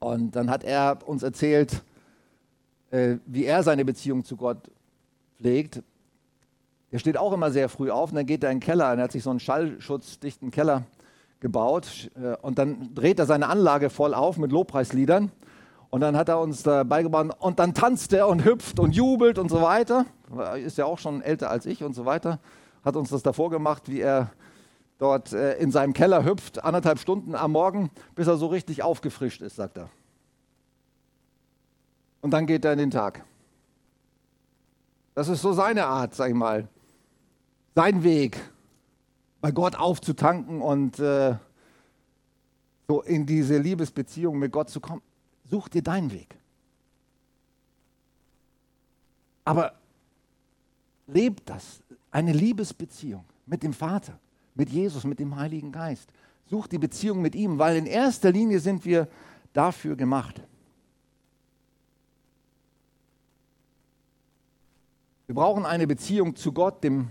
Und 0.00 0.34
dann 0.34 0.50
hat 0.50 0.64
er 0.64 0.98
uns 1.06 1.22
erzählt, 1.22 1.82
äh, 2.90 3.18
wie 3.26 3.44
er 3.44 3.62
seine 3.62 3.84
Beziehung 3.84 4.24
zu 4.24 4.36
Gott 4.36 4.72
pflegt. 5.36 5.84
Er 6.90 6.98
steht 6.98 7.16
auch 7.16 7.32
immer 7.32 7.52
sehr 7.52 7.68
früh 7.68 7.90
auf 7.92 8.10
und 8.10 8.16
dann 8.16 8.26
geht 8.26 8.42
er 8.42 8.50
in 8.50 8.56
den 8.56 8.64
Keller. 8.64 8.92
Er 8.92 9.04
hat 9.04 9.12
sich 9.12 9.22
so 9.22 9.30
einen 9.30 9.38
schallschutzdichten 9.38 10.50
Keller 10.50 10.82
gebaut. 11.38 12.10
Äh, 12.20 12.34
und 12.42 12.58
dann 12.58 12.92
dreht 12.92 13.20
er 13.20 13.26
seine 13.26 13.46
Anlage 13.46 13.88
voll 13.88 14.14
auf 14.14 14.36
mit 14.36 14.50
Lobpreisliedern. 14.50 15.30
Und 15.92 16.00
dann 16.00 16.16
hat 16.16 16.30
er 16.30 16.40
uns 16.40 16.62
da 16.62 16.84
beigebracht, 16.84 17.36
und 17.38 17.58
dann 17.58 17.74
tanzt 17.74 18.14
er 18.14 18.26
und 18.26 18.46
hüpft 18.46 18.80
und 18.80 18.96
jubelt 18.96 19.36
und 19.36 19.50
so 19.50 19.60
weiter. 19.60 20.06
Ist 20.56 20.78
ja 20.78 20.86
auch 20.86 20.98
schon 20.98 21.20
älter 21.20 21.50
als 21.50 21.66
ich 21.66 21.84
und 21.84 21.92
so 21.92 22.06
weiter. 22.06 22.40
Hat 22.82 22.96
uns 22.96 23.10
das 23.10 23.22
davor 23.22 23.50
gemacht, 23.50 23.90
wie 23.90 24.00
er 24.00 24.32
dort 24.96 25.34
äh, 25.34 25.58
in 25.58 25.70
seinem 25.70 25.92
Keller 25.92 26.24
hüpft, 26.24 26.64
anderthalb 26.64 26.98
Stunden 26.98 27.34
am 27.34 27.52
Morgen, 27.52 27.90
bis 28.14 28.26
er 28.26 28.38
so 28.38 28.46
richtig 28.46 28.82
aufgefrischt 28.82 29.42
ist, 29.42 29.56
sagt 29.56 29.76
er. 29.76 29.90
Und 32.22 32.30
dann 32.30 32.46
geht 32.46 32.64
er 32.64 32.72
in 32.72 32.78
den 32.78 32.90
Tag. 32.90 33.22
Das 35.14 35.28
ist 35.28 35.42
so 35.42 35.52
seine 35.52 35.84
Art, 35.84 36.14
sag 36.14 36.30
ich 36.30 36.34
mal. 36.34 36.68
Sein 37.74 38.02
Weg, 38.02 38.40
bei 39.42 39.50
Gott 39.50 39.76
aufzutanken 39.78 40.62
und 40.62 40.98
äh, 41.00 41.34
so 42.88 43.02
in 43.02 43.26
diese 43.26 43.58
Liebesbeziehung 43.58 44.38
mit 44.38 44.52
Gott 44.52 44.70
zu 44.70 44.80
kommen. 44.80 45.02
Such 45.52 45.68
dir 45.68 45.82
deinen 45.82 46.10
Weg. 46.10 46.34
Aber 49.44 49.74
lebt 51.06 51.46
das, 51.50 51.82
eine 52.10 52.32
Liebesbeziehung 52.32 53.26
mit 53.44 53.62
dem 53.62 53.74
Vater, 53.74 54.18
mit 54.54 54.70
Jesus, 54.70 55.04
mit 55.04 55.18
dem 55.18 55.36
Heiligen 55.36 55.70
Geist. 55.70 56.10
Such 56.46 56.68
die 56.68 56.78
Beziehung 56.78 57.20
mit 57.20 57.34
ihm, 57.34 57.58
weil 57.58 57.76
in 57.76 57.84
erster 57.84 58.32
Linie 58.32 58.60
sind 58.60 58.86
wir 58.86 59.08
dafür 59.52 59.94
gemacht. 59.94 60.40
Wir 65.26 65.34
brauchen 65.34 65.66
eine 65.66 65.86
Beziehung 65.86 66.34
zu 66.34 66.52
Gott, 66.52 66.82
dem 66.82 67.10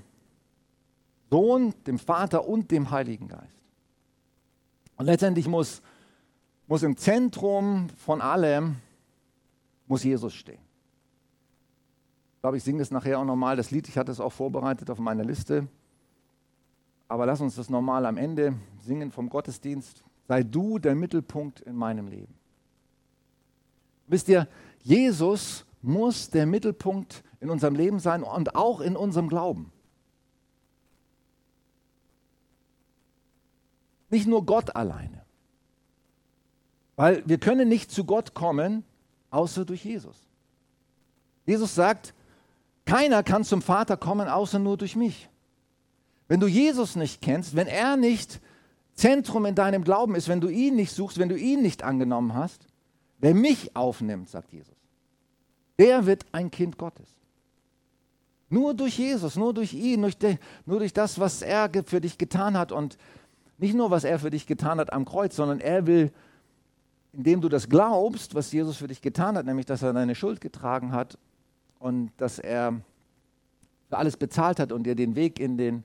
Sohn, 1.29 1.75
dem 1.86 2.00
Vater 2.00 2.48
und 2.48 2.71
dem 2.71 2.89
Heiligen 2.89 3.27
Geist. 3.27 3.62
Und 4.98 5.05
letztendlich 5.05 5.48
muss 5.48 5.83
muss 6.72 6.84
im 6.84 6.96
Zentrum 6.96 7.90
von 7.98 8.22
allem, 8.22 8.78
muss 9.88 10.06
Jesus 10.06 10.34
stehen. 10.34 10.62
Ich 12.36 12.42
glaube, 12.42 12.56
ich 12.56 12.63
singe 12.63 12.80
das 12.80 12.92
nachher 12.92 13.20
auch 13.20 13.25
nochmal, 13.25 13.58
das 13.58 13.72
Lied, 13.72 13.90
ich 13.90 13.98
hatte 13.98 14.10
es 14.10 14.22
auch 14.22 14.32
vorbereitet 14.32 14.90
auf 14.90 14.98
meiner 14.98 15.25
Liste. 15.25 15.68
Aber 17.10 17.25
lass 17.25 17.42
uns 17.42 17.56
das 17.56 17.70
nochmal 17.70 18.06
am 18.06 18.16
Ende 18.16 18.54
singen 18.80 19.12
vom 19.12 19.28
Gottesdienst. 19.28 20.01
Sei 20.30 20.44
du 20.44 20.80
der 20.80 20.96
Mittelpunkt 20.96 21.60
in 21.60 21.75
meinem 21.75 22.08
Leben. 22.08 22.34
Wisst 24.08 24.30
ihr, 24.30 24.48
Jesus 24.82 25.66
muss 25.82 26.30
der 26.30 26.46
Mittelpunkt 26.46 27.22
in 27.42 27.50
unserem 27.50 27.75
Leben 27.75 28.00
sein 28.00 28.24
und 28.24 28.56
auch 28.56 28.80
in 28.80 28.96
unserem 28.96 29.28
Glauben. 29.28 29.74
Nicht 34.10 34.25
nur 34.25 34.46
Gott 34.46 34.74
alleine. 34.74 35.21
Weil 37.01 37.24
wir 37.25 37.39
können 37.39 37.67
nicht 37.67 37.89
zu 37.89 38.03
Gott 38.03 38.36
kommen, 38.36 38.84
außer 39.31 39.65
durch 39.65 39.84
Jesus. 39.84 40.15
Jesus 41.48 41.74
sagt, 41.74 42.13
keiner 42.86 43.24
kann 43.24 43.43
zum 43.43 43.63
Vater 43.63 43.98
kommen, 43.98 44.27
außer 44.27 44.60
nur 44.60 44.77
durch 44.77 44.96
mich. 44.96 45.27
Wenn 46.27 46.39
du 46.39 46.46
Jesus 46.46 46.96
nicht 46.96 47.20
kennst, 47.20 47.55
wenn 47.55 47.65
er 47.65 47.98
nicht 47.98 48.39
Zentrum 48.93 49.48
in 49.48 49.55
deinem 49.55 49.84
Glauben 49.84 50.13
ist, 50.13 50.27
wenn 50.27 50.41
du 50.41 50.50
ihn 50.50 50.75
nicht 50.75 50.91
suchst, 50.91 51.17
wenn 51.17 51.29
du 51.29 51.36
ihn 51.36 51.63
nicht 51.63 51.81
angenommen 51.81 52.36
hast, 52.36 52.67
wer 53.17 53.34
mich 53.34 53.75
aufnimmt, 53.75 54.29
sagt 54.29 54.53
Jesus, 54.53 54.77
der 55.79 56.05
wird 56.05 56.24
ein 56.34 56.51
Kind 56.51 56.77
Gottes. 56.77 57.10
Nur 58.48 58.75
durch 58.75 59.00
Jesus, 59.00 59.38
nur 59.38 59.55
durch 59.55 59.74
ihn, 59.74 60.03
durch 60.03 60.20
de, 60.20 60.38
nur 60.67 60.77
durch 60.77 60.93
das, 60.93 61.20
was 61.20 61.41
er 61.41 61.72
für 61.84 62.00
dich 62.00 62.20
getan 62.20 62.55
hat. 62.55 62.72
Und 62.72 63.00
nicht 63.58 63.74
nur, 63.74 63.89
was 63.89 64.03
er 64.03 64.20
für 64.20 64.29
dich 64.29 64.46
getan 64.46 64.79
hat 64.79 64.93
am 64.93 65.05
Kreuz, 65.05 65.36
sondern 65.36 65.62
er 65.62 65.88
will, 65.88 66.12
indem 67.13 67.41
du 67.41 67.50
das 67.50 67.70
glaubst, 67.70 68.36
was 68.36 68.51
Jesus 68.51 68.77
für 68.77 68.88
dich 68.88 69.01
getan 69.01 69.38
hat, 69.38 69.46
nämlich 69.46 69.65
dass 69.65 69.82
er 69.82 69.94
deine 69.94 70.15
Schuld 70.15 70.41
getragen 70.41 70.91
hat 70.91 71.18
und 71.80 72.12
dass 72.18 72.39
er 72.39 72.82
für 73.89 73.98
alles 73.98 74.15
bezahlt 74.15 74.60
hat 74.60 74.72
und 74.72 74.84
dir 74.84 74.96
den 74.96 75.15
Weg 75.15 75.39
in 75.39 75.58
den, 75.58 75.84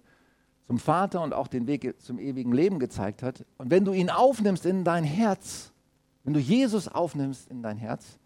zum 0.68 0.78
Vater 0.78 1.23
und 1.23 1.35
auch 1.35 1.49
den 1.49 1.66
Weg 1.66 2.00
zum 2.00 2.18
ewigen 2.18 2.52
Leben 2.52 2.78
gezeigt 2.78 3.23
hat. 3.23 3.45
Und 3.59 3.71
wenn 3.71 3.85
du 3.85 3.92
ihn 3.92 4.11
aufnimmst 4.11 4.64
in 4.64 4.85
dein 4.85 5.04
Herz, 5.04 5.73
wenn 6.23 6.35
du 6.35 6.40
Jesus 6.40 6.87
aufnimmst 6.87 7.50
in 7.50 7.62
dein 7.62 7.76
Herz, 7.76 8.18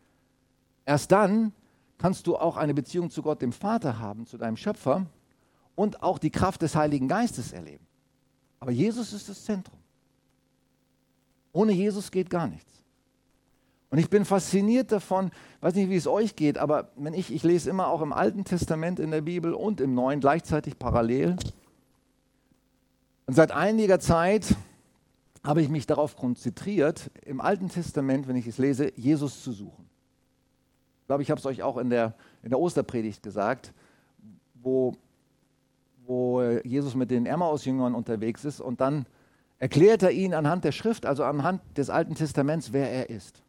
erst 0.84 1.12
dann 1.12 1.52
kannst 1.96 2.26
du 2.26 2.36
auch 2.36 2.56
eine 2.56 2.74
Beziehung 2.74 3.10
zu 3.10 3.22
Gott, 3.22 3.40
dem 3.40 3.52
Vater 3.52 3.98
haben, 3.98 4.26
zu 4.26 4.36
deinem 4.36 4.56
Schöpfer 4.56 5.06
und 5.74 6.02
auch 6.02 6.18
die 6.18 6.30
Kraft 6.30 6.62
des 6.62 6.74
Heiligen 6.74 7.08
Geistes 7.08 7.52
erleben. 7.52 7.86
Aber 8.58 8.70
Jesus 8.70 9.12
ist 9.14 9.28
das 9.28 9.44
Zentrum. 9.44 9.78
Ohne 11.52 11.72
Jesus 11.72 12.10
geht 12.10 12.28
gar 12.28 12.46
nichts. 12.46 12.79
Und 13.90 13.98
ich 13.98 14.08
bin 14.08 14.24
fasziniert 14.24 14.92
davon, 14.92 15.30
weiß 15.60 15.74
nicht, 15.74 15.90
wie 15.90 15.96
es 15.96 16.06
euch 16.06 16.36
geht, 16.36 16.58
aber 16.58 16.90
wenn 16.96 17.12
ich, 17.12 17.32
ich 17.32 17.42
lese 17.42 17.68
immer 17.70 17.88
auch 17.88 18.02
im 18.02 18.12
Alten 18.12 18.44
Testament 18.44 19.00
in 19.00 19.10
der 19.10 19.20
Bibel 19.20 19.52
und 19.52 19.80
im 19.80 19.94
Neuen 19.94 20.20
gleichzeitig 20.20 20.78
parallel. 20.78 21.36
Und 23.26 23.34
seit 23.34 23.50
einiger 23.50 23.98
Zeit 23.98 24.54
habe 25.42 25.62
ich 25.62 25.68
mich 25.68 25.86
darauf 25.86 26.16
konzentriert, 26.16 27.10
im 27.24 27.40
Alten 27.40 27.68
Testament, 27.68 28.28
wenn 28.28 28.36
ich 28.36 28.46
es 28.46 28.58
lese, 28.58 28.92
Jesus 28.96 29.42
zu 29.42 29.52
suchen 29.52 29.90
glaube, 31.10 31.24
ich 31.24 31.30
habe 31.32 31.40
es 31.40 31.46
euch 31.46 31.64
auch 31.64 31.76
in 31.76 31.90
der, 31.90 32.14
in 32.44 32.50
der 32.50 32.60
Osterpredigt 32.60 33.20
gesagt, 33.20 33.72
wo, 34.62 34.94
wo 36.06 36.40
Jesus 36.62 36.94
mit 36.94 37.10
den 37.10 37.26
Emmaus-Jüngern 37.26 37.96
unterwegs 37.96 38.44
ist 38.44 38.60
und 38.60 38.80
dann 38.80 39.06
erklärt 39.58 40.04
er 40.04 40.12
ihnen 40.12 40.34
anhand 40.34 40.62
der 40.62 40.70
Schrift, 40.70 41.06
also 41.06 41.24
anhand 41.24 41.62
des 41.76 41.90
Alten 41.90 42.14
Testaments, 42.14 42.72
wer 42.72 42.92
er 42.92 43.10
ist. 43.10 43.42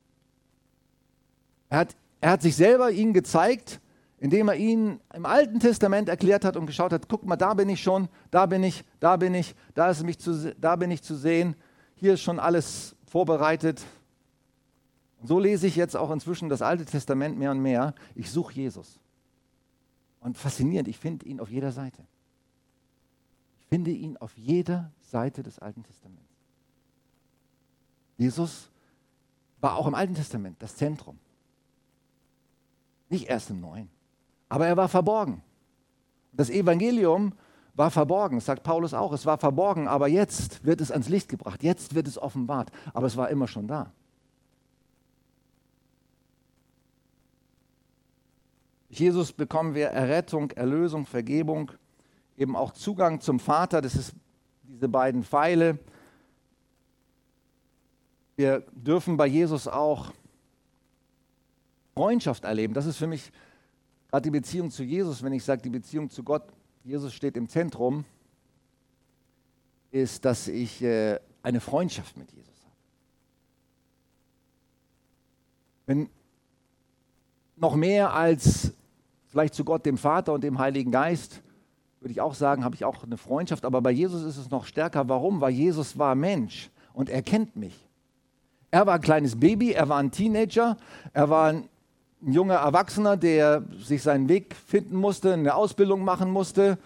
Er 1.72 1.80
hat, 1.80 1.96
er 2.20 2.32
hat 2.32 2.44
sich 2.44 2.56
selber 2.56 2.92
ihnen 2.92 3.13
gezeigt, 3.13 3.82
indem 4.20 4.50
er 4.50 4.56
ihnen 4.56 5.00
im 5.16 5.25
Alten 5.25 5.60
Testament 5.60 6.08
erklärt 6.10 6.46
hat 6.46 6.56
und 6.56 6.68
geschaut 6.68 6.94
hat, 6.94 7.08
guck 7.10 7.25
mal, 7.25 7.38
da 7.38 7.56
bin 7.56 7.70
ich 7.70 7.82
schon, 7.82 8.10
da 8.30 8.46
bin 8.46 8.63
ich, 8.63 8.84
da 9.00 9.18
bin 9.18 9.34
ich, 9.34 9.56
da, 9.74 9.90
ist 9.90 10.04
mich 10.04 10.20
zu, 10.20 10.54
da 10.62 10.75
bin 10.75 10.92
ich 10.92 11.01
zu 11.01 11.16
sehen, 11.16 11.56
hier 11.96 12.13
ist 12.13 12.22
schon 12.22 12.40
alles 12.40 12.96
vorbereitet, 13.08 13.82
und 15.22 15.28
so 15.28 15.40
lese 15.40 15.68
ich 15.68 15.75
jetzt 15.75 15.96
auch 15.96 16.10
inzwischen 16.10 16.50
das 16.50 16.63
Alte 16.63 16.84
Testament 16.84 17.38
mehr 17.38 17.51
und 17.51 17.62
mehr. 17.62 17.94
Ich 18.16 18.32
suche 18.32 18.54
Jesus. 18.54 19.00
Und 20.20 20.36
faszinierend, 20.36 20.88
ich 20.88 20.98
finde 20.98 21.28
ihn 21.28 21.40
auf 21.40 21.51
jeder 21.51 21.72
Seite. 21.72 22.04
Ich 23.60 23.68
finde 23.68 23.92
ihn 23.92 24.18
auf 24.18 24.36
jeder 24.36 24.92
Seite 25.00 25.44
des 25.44 25.60
Alten 25.60 25.84
Testaments. 25.84 26.25
Jesus 28.18 28.72
war 29.60 29.78
auch 29.78 29.86
im 29.86 29.94
Alten 29.94 30.16
Testament 30.16 30.58
das 30.60 30.75
Zentrum. 30.75 31.20
Nicht 33.12 33.27
erst 33.27 33.50
im 33.50 33.60
Neuen. 33.60 33.89
Aber 34.48 34.65
er 34.65 34.77
war 34.77 34.88
verborgen. 34.88 35.44
Das 36.32 36.50
Evangelium 36.50 37.34
war 37.74 37.91
verborgen, 37.91 38.39
sagt 38.39 38.63
Paulus 38.63 38.94
auch. 38.94 39.12
Es 39.12 39.25
war 39.25 39.38
verborgen, 39.38 39.89
aber 39.89 40.08
jetzt 40.08 40.63
wird 40.63 40.80
es 40.80 40.91
ans 40.91 41.10
Licht 41.10 41.27
gebracht. 41.27 41.62
Jetzt 41.62 41.94
wird 41.94 42.08
es 42.08 42.18
offenbart. 42.18 42.72
Aber 42.94 43.08
es 43.08 43.18
war 43.18 43.30
immer 43.30 43.50
schon 43.50 43.68
da. 43.68 43.91
Jesus 48.88 49.34
bekommen 49.34 49.75
wir 49.75 49.88
Errettung, 49.88 50.51
Erlösung, 50.51 51.06
Vergebung, 51.06 51.72
eben 52.38 52.56
auch 52.56 52.72
Zugang 52.72 53.20
zum 53.20 53.41
Vater. 53.41 53.82
Das 53.82 53.96
ist 53.96 54.13
diese 54.63 54.88
beiden 54.88 55.25
Pfeile. 55.25 55.80
Wir 58.38 58.62
dürfen 58.72 59.18
bei 59.18 59.27
Jesus 59.27 59.68
auch 59.68 60.13
Freundschaft 61.94 62.44
erleben. 62.44 62.74
Das 62.74 62.86
ist 62.86 62.98
für 62.98 63.08
mich 63.08 63.32
gerade 64.10 64.24
die 64.24 64.32
Beziehung 64.32 64.72
zu 64.72 64.84
Jesus, 64.84 65.24
wenn 65.24 65.34
ich 65.34 65.44
sage, 65.44 65.62
die 65.62 65.70
Beziehung 65.70 66.10
zu 66.10 66.24
Gott, 66.24 66.44
Jesus 66.84 67.14
steht 67.14 67.38
im 67.38 67.48
Zentrum, 67.48 68.06
ist, 69.92 70.25
dass 70.25 70.48
ich 70.48 70.82
äh, 70.82 71.20
eine 71.44 71.60
Freundschaft 71.60 72.18
mit 72.18 72.32
Jesus 72.32 72.48
habe. 72.64 72.75
Wenn 75.86 76.10
noch 77.58 77.75
mehr 77.75 78.14
als 78.14 78.74
vielleicht 79.27 79.54
zu 79.54 79.64
Gott, 79.64 79.86
dem 79.86 79.98
Vater 79.98 80.34
und 80.34 80.44
dem 80.44 80.60
Heiligen 80.60 80.92
Geist, 80.92 81.42
würde 82.00 82.12
ich 82.12 82.22
auch 82.22 82.34
sagen, 82.34 82.64
habe 82.64 82.75
ich 82.75 82.84
auch 82.84 83.04
eine 83.04 83.18
Freundschaft. 83.18 83.64
Aber 83.64 83.82
bei 83.82 83.92
Jesus 83.92 84.24
ist 84.24 84.38
es 84.38 84.50
noch 84.50 84.66
stärker. 84.66 85.08
Warum? 85.08 85.40
Weil 85.40 85.51
Jesus 85.51 85.98
war 85.98 86.16
Mensch 86.16 86.70
und 86.94 87.10
er 87.10 87.22
kennt 87.22 87.56
mich. 87.56 87.88
Er 88.72 88.88
war 88.88 88.96
ein 88.96 89.01
kleines 89.01 89.40
Baby, 89.40 89.74
er 89.74 89.88
war 89.90 90.00
ein 90.00 90.12
Teenager, 90.12 90.77
er 91.14 91.30
war 91.30 91.54
ein 92.24 92.34
junger 92.34 92.55
Erwachsener, 92.55 93.18
der 93.18 93.64
sich 93.84 94.03
seinen 94.03 94.29
Weg 94.29 94.55
finden 94.55 94.96
musste, 94.96 95.34
eine 95.34 95.55
Ausbildung 95.55 96.03
machen 96.03 96.29
musste. 96.29 96.77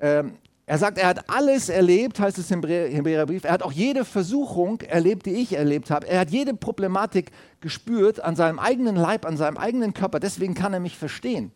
Ähm, 0.00 0.36
er 0.68 0.78
sagt, 0.78 0.98
er 0.98 1.06
hat 1.06 1.30
alles 1.30 1.68
erlebt, 1.68 2.18
heißt 2.18 2.38
es 2.38 2.50
im 2.50 2.62
Hebräerbrief. 2.62 3.44
Er 3.44 3.52
hat 3.52 3.62
auch 3.62 3.72
jede 3.72 4.04
Versuchung 4.04 4.80
erlebt, 4.80 5.26
die 5.26 5.34
ich 5.34 5.52
erlebt 5.52 5.92
habe. 5.92 6.08
Er 6.08 6.18
hat 6.18 6.30
jede 6.30 6.54
Problematik 6.54 7.30
gespürt 7.60 8.18
an 8.18 8.34
seinem 8.34 8.58
eigenen 8.58 8.96
Leib, 8.96 9.24
an 9.24 9.36
seinem 9.36 9.56
eigenen 9.58 9.94
Körper. 9.94 10.18
Deswegen 10.18 10.54
kann 10.54 10.72
er 10.72 10.80
mich 10.80 10.98
verstehen. 10.98 11.52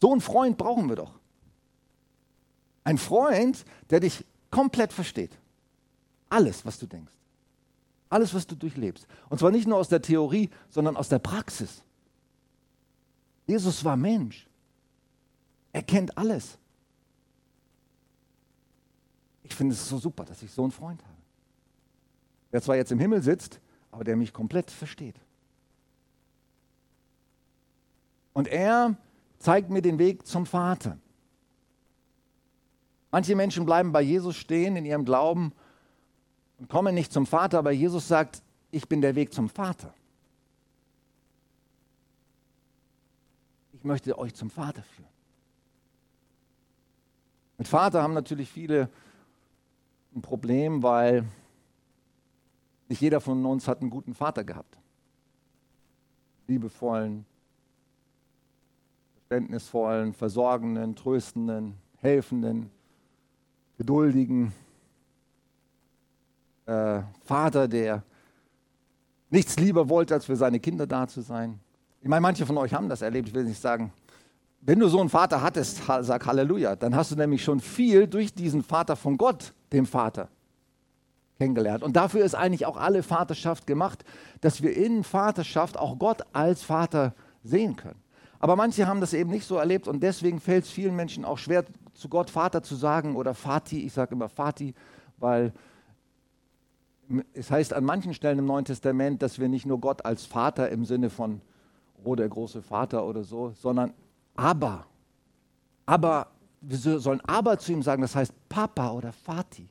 So 0.00 0.10
einen 0.10 0.22
Freund 0.22 0.56
brauchen 0.56 0.88
wir 0.88 0.96
doch. 0.96 1.12
Ein 2.84 2.96
Freund, 2.96 3.64
der 3.90 4.00
dich 4.00 4.24
komplett 4.50 4.92
versteht. 4.92 5.32
Alles, 6.30 6.64
was 6.64 6.78
du 6.78 6.86
denkst. 6.86 7.12
Alles, 8.12 8.34
was 8.34 8.46
du 8.46 8.54
durchlebst. 8.54 9.06
Und 9.30 9.38
zwar 9.38 9.50
nicht 9.50 9.66
nur 9.66 9.78
aus 9.78 9.88
der 9.88 10.02
Theorie, 10.02 10.50
sondern 10.68 10.98
aus 10.98 11.08
der 11.08 11.18
Praxis. 11.18 11.82
Jesus 13.46 13.86
war 13.86 13.96
Mensch. 13.96 14.46
Er 15.72 15.82
kennt 15.82 16.18
alles. 16.18 16.58
Ich 19.42 19.54
finde 19.54 19.72
es 19.72 19.88
so 19.88 19.96
super, 19.96 20.26
dass 20.26 20.42
ich 20.42 20.52
so 20.52 20.62
einen 20.62 20.72
Freund 20.72 21.02
habe. 21.02 21.16
Der 22.52 22.60
zwar 22.60 22.76
jetzt 22.76 22.92
im 22.92 22.98
Himmel 22.98 23.22
sitzt, 23.22 23.62
aber 23.90 24.04
der 24.04 24.16
mich 24.16 24.34
komplett 24.34 24.70
versteht. 24.70 25.16
Und 28.34 28.46
er 28.46 28.94
zeigt 29.38 29.70
mir 29.70 29.80
den 29.80 29.98
Weg 29.98 30.26
zum 30.26 30.44
Vater. 30.44 30.98
Manche 33.10 33.34
Menschen 33.36 33.64
bleiben 33.64 33.90
bei 33.90 34.02
Jesus 34.02 34.36
stehen 34.36 34.76
in 34.76 34.84
ihrem 34.84 35.06
Glauben 35.06 35.54
und 36.62 36.68
kommen 36.68 36.94
nicht 36.94 37.12
zum 37.12 37.26
Vater, 37.26 37.58
aber 37.58 37.72
Jesus 37.72 38.06
sagt, 38.06 38.40
ich 38.70 38.88
bin 38.88 39.00
der 39.00 39.16
Weg 39.16 39.34
zum 39.34 39.48
Vater. 39.48 39.92
Ich 43.72 43.82
möchte 43.82 44.16
euch 44.16 44.32
zum 44.36 44.48
Vater 44.48 44.84
führen. 44.84 45.08
Mit 47.58 47.66
Vater 47.66 48.00
haben 48.00 48.14
natürlich 48.14 48.48
viele 48.48 48.88
ein 50.14 50.22
Problem, 50.22 50.84
weil 50.84 51.24
nicht 52.88 53.00
jeder 53.00 53.20
von 53.20 53.44
uns 53.44 53.66
hat 53.66 53.80
einen 53.80 53.90
guten 53.90 54.14
Vater 54.14 54.44
gehabt. 54.44 54.78
Liebevollen, 56.46 57.26
verständnisvollen, 59.16 60.12
versorgenden, 60.12 60.94
tröstenden, 60.94 61.74
helfenden, 61.96 62.70
geduldigen 63.78 64.52
äh, 66.66 67.00
Vater, 67.24 67.68
der 67.68 68.02
nichts 69.30 69.56
lieber 69.56 69.88
wollte, 69.88 70.14
als 70.14 70.26
für 70.26 70.36
seine 70.36 70.60
Kinder 70.60 70.86
da 70.86 71.06
zu 71.06 71.20
sein. 71.20 71.58
Ich 72.00 72.08
meine, 72.08 72.20
manche 72.20 72.44
von 72.46 72.58
euch 72.58 72.74
haben 72.74 72.88
das 72.88 73.02
erlebt, 73.02 73.28
ich 73.28 73.34
will 73.34 73.44
nicht 73.44 73.60
sagen, 73.60 73.92
wenn 74.60 74.78
du 74.78 74.88
so 74.88 75.00
einen 75.00 75.08
Vater 75.08 75.42
hattest, 75.42 75.82
sag 75.86 76.26
Halleluja, 76.26 76.76
dann 76.76 76.94
hast 76.94 77.10
du 77.10 77.16
nämlich 77.16 77.42
schon 77.42 77.60
viel 77.60 78.06
durch 78.06 78.32
diesen 78.32 78.62
Vater 78.62 78.94
von 78.94 79.16
Gott, 79.16 79.52
dem 79.72 79.86
Vater, 79.86 80.28
kennengelernt. 81.38 81.82
Und 81.82 81.96
dafür 81.96 82.24
ist 82.24 82.36
eigentlich 82.36 82.66
auch 82.66 82.76
alle 82.76 83.02
Vaterschaft 83.02 83.66
gemacht, 83.66 84.04
dass 84.40 84.62
wir 84.62 84.76
in 84.76 85.02
Vaterschaft 85.02 85.76
auch 85.76 85.98
Gott 85.98 86.22
als 86.32 86.62
Vater 86.62 87.14
sehen 87.42 87.74
können. 87.74 88.00
Aber 88.38 88.54
manche 88.54 88.86
haben 88.86 89.00
das 89.00 89.14
eben 89.14 89.30
nicht 89.30 89.46
so 89.46 89.56
erlebt 89.56 89.88
und 89.88 90.02
deswegen 90.02 90.40
fällt 90.40 90.64
es 90.64 90.70
vielen 90.70 90.94
Menschen 90.94 91.24
auch 91.24 91.38
schwer, 91.38 91.64
zu 91.94 92.08
Gott 92.08 92.30
Vater 92.30 92.62
zu 92.62 92.74
sagen 92.74 93.16
oder 93.16 93.34
Vati. 93.34 93.84
Ich 93.84 93.92
sage 93.92 94.14
immer 94.14 94.28
Vati, 94.28 94.74
weil 95.18 95.52
es 97.34 97.50
heißt 97.50 97.72
an 97.72 97.84
manchen 97.84 98.14
Stellen 98.14 98.38
im 98.38 98.46
Neuen 98.46 98.64
Testament, 98.64 99.22
dass 99.22 99.38
wir 99.38 99.48
nicht 99.48 99.66
nur 99.66 99.80
Gott 99.80 100.04
als 100.04 100.24
Vater 100.24 100.70
im 100.70 100.84
Sinne 100.84 101.10
von, 101.10 101.40
oh, 102.04 102.14
der 102.14 102.28
große 102.28 102.62
Vater 102.62 103.06
oder 103.06 103.24
so, 103.24 103.50
sondern 103.50 103.92
aber. 104.34 104.86
Aber, 105.86 106.28
wir 106.60 106.78
sollen 107.00 107.20
aber 107.22 107.58
zu 107.58 107.72
ihm 107.72 107.82
sagen, 107.82 108.02
das 108.02 108.14
heißt 108.14 108.32
Papa 108.48 108.92
oder 108.92 109.12
Vati. 109.12 109.68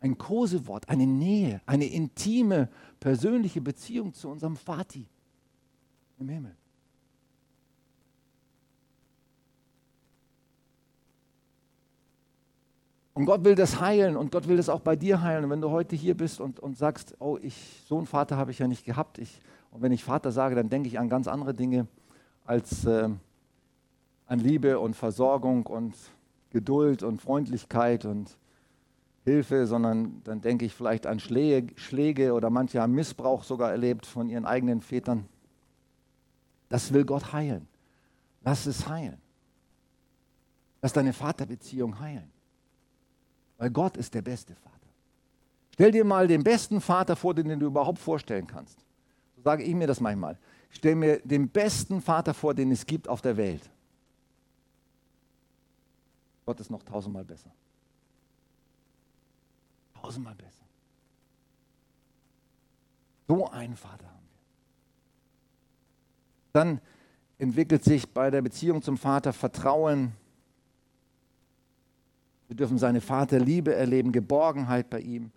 Ein 0.00 0.18
Kosewort, 0.18 0.88
eine 0.88 1.06
Nähe, 1.06 1.60
eine 1.66 1.86
intime, 1.86 2.68
persönliche 2.98 3.60
Beziehung 3.60 4.12
zu 4.12 4.28
unserem 4.28 4.56
Vati 4.56 5.06
im 6.18 6.28
Himmel. 6.28 6.56
Und 13.14 13.26
Gott 13.26 13.44
will 13.44 13.54
das 13.54 13.80
heilen 13.80 14.16
und 14.16 14.32
Gott 14.32 14.48
will 14.48 14.56
das 14.56 14.68
auch 14.68 14.80
bei 14.80 14.96
dir 14.96 15.20
heilen. 15.20 15.44
Und 15.44 15.50
wenn 15.50 15.60
du 15.60 15.70
heute 15.70 15.96
hier 15.96 16.16
bist 16.16 16.40
und, 16.40 16.60
und 16.60 16.78
sagst, 16.78 17.14
oh, 17.18 17.38
ich, 17.42 17.82
so 17.86 17.98
einen 17.98 18.06
Vater 18.06 18.36
habe 18.36 18.50
ich 18.50 18.58
ja 18.58 18.66
nicht 18.66 18.84
gehabt. 18.84 19.18
Ich, 19.18 19.40
und 19.70 19.82
wenn 19.82 19.92
ich 19.92 20.02
Vater 20.02 20.32
sage, 20.32 20.54
dann 20.54 20.70
denke 20.70 20.88
ich 20.88 20.98
an 20.98 21.08
ganz 21.08 21.28
andere 21.28 21.52
Dinge 21.52 21.86
als 22.44 22.86
äh, 22.86 23.08
an 24.26 24.38
Liebe 24.38 24.78
und 24.78 24.96
Versorgung 24.96 25.66
und 25.66 25.94
Geduld 26.50 27.02
und 27.02 27.20
Freundlichkeit 27.20 28.06
und 28.06 28.36
Hilfe, 29.24 29.66
sondern 29.66 30.22
dann 30.24 30.40
denke 30.40 30.64
ich 30.64 30.74
vielleicht 30.74 31.06
an 31.06 31.20
Schläge, 31.20 31.78
Schläge 31.78 32.32
oder 32.32 32.50
manche 32.50 32.80
haben 32.80 32.94
Missbrauch 32.94 33.44
sogar 33.44 33.70
erlebt 33.70 34.06
von 34.06 34.28
ihren 34.28 34.46
eigenen 34.46 34.80
Vätern. 34.80 35.26
Das 36.68 36.92
will 36.92 37.04
Gott 37.04 37.32
heilen. 37.32 37.68
Lass 38.42 38.66
es 38.66 38.88
heilen. 38.88 39.18
Lass 40.80 40.92
deine 40.92 41.12
Vaterbeziehung 41.12 42.00
heilen. 42.00 42.30
Weil 43.62 43.70
Gott 43.70 43.96
ist 43.96 44.12
der 44.12 44.22
beste 44.22 44.56
Vater. 44.56 44.88
Stell 45.72 45.92
dir 45.92 46.04
mal 46.04 46.26
den 46.26 46.42
besten 46.42 46.80
Vater 46.80 47.14
vor, 47.14 47.32
den 47.32 47.60
du 47.60 47.66
überhaupt 47.66 48.00
vorstellen 48.00 48.44
kannst. 48.44 48.80
So 49.36 49.42
sage 49.42 49.62
ich 49.62 49.72
mir 49.72 49.86
das 49.86 50.00
manchmal. 50.00 50.36
Stell 50.70 50.96
mir 50.96 51.20
den 51.20 51.48
besten 51.48 52.00
Vater 52.00 52.34
vor, 52.34 52.54
den 52.54 52.72
es 52.72 52.84
gibt 52.84 53.06
auf 53.06 53.20
der 53.20 53.36
Welt. 53.36 53.70
Gott 56.44 56.58
ist 56.58 56.70
noch 56.70 56.82
tausendmal 56.82 57.24
besser. 57.24 57.52
Tausendmal 59.94 60.34
besser. 60.34 60.64
So 63.28 63.48
einen 63.48 63.76
Vater 63.76 64.06
haben 64.08 64.26
wir. 64.28 64.40
Dann 66.52 66.80
entwickelt 67.38 67.84
sich 67.84 68.12
bei 68.12 68.28
der 68.28 68.42
Beziehung 68.42 68.82
zum 68.82 68.96
Vater 68.96 69.32
Vertrauen. 69.32 70.16
Wir 72.52 72.56
dürfen 72.56 72.76
seine 72.76 73.00
Vaterliebe 73.00 73.74
erleben, 73.74 74.12
Geborgenheit 74.12 74.90
bei 74.90 75.00
ihm. 75.00 75.30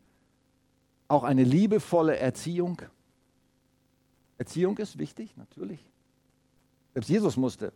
Auch 1.07 1.23
eine 1.23 1.45
liebevolle 1.45 2.17
Erziehung. 2.17 2.81
Erziehung 4.37 4.77
ist 4.79 4.97
wichtig, 4.97 5.37
natürlich. 5.37 5.79
Selbst 6.91 7.07
Jesus 7.07 7.37
musste 7.37 7.71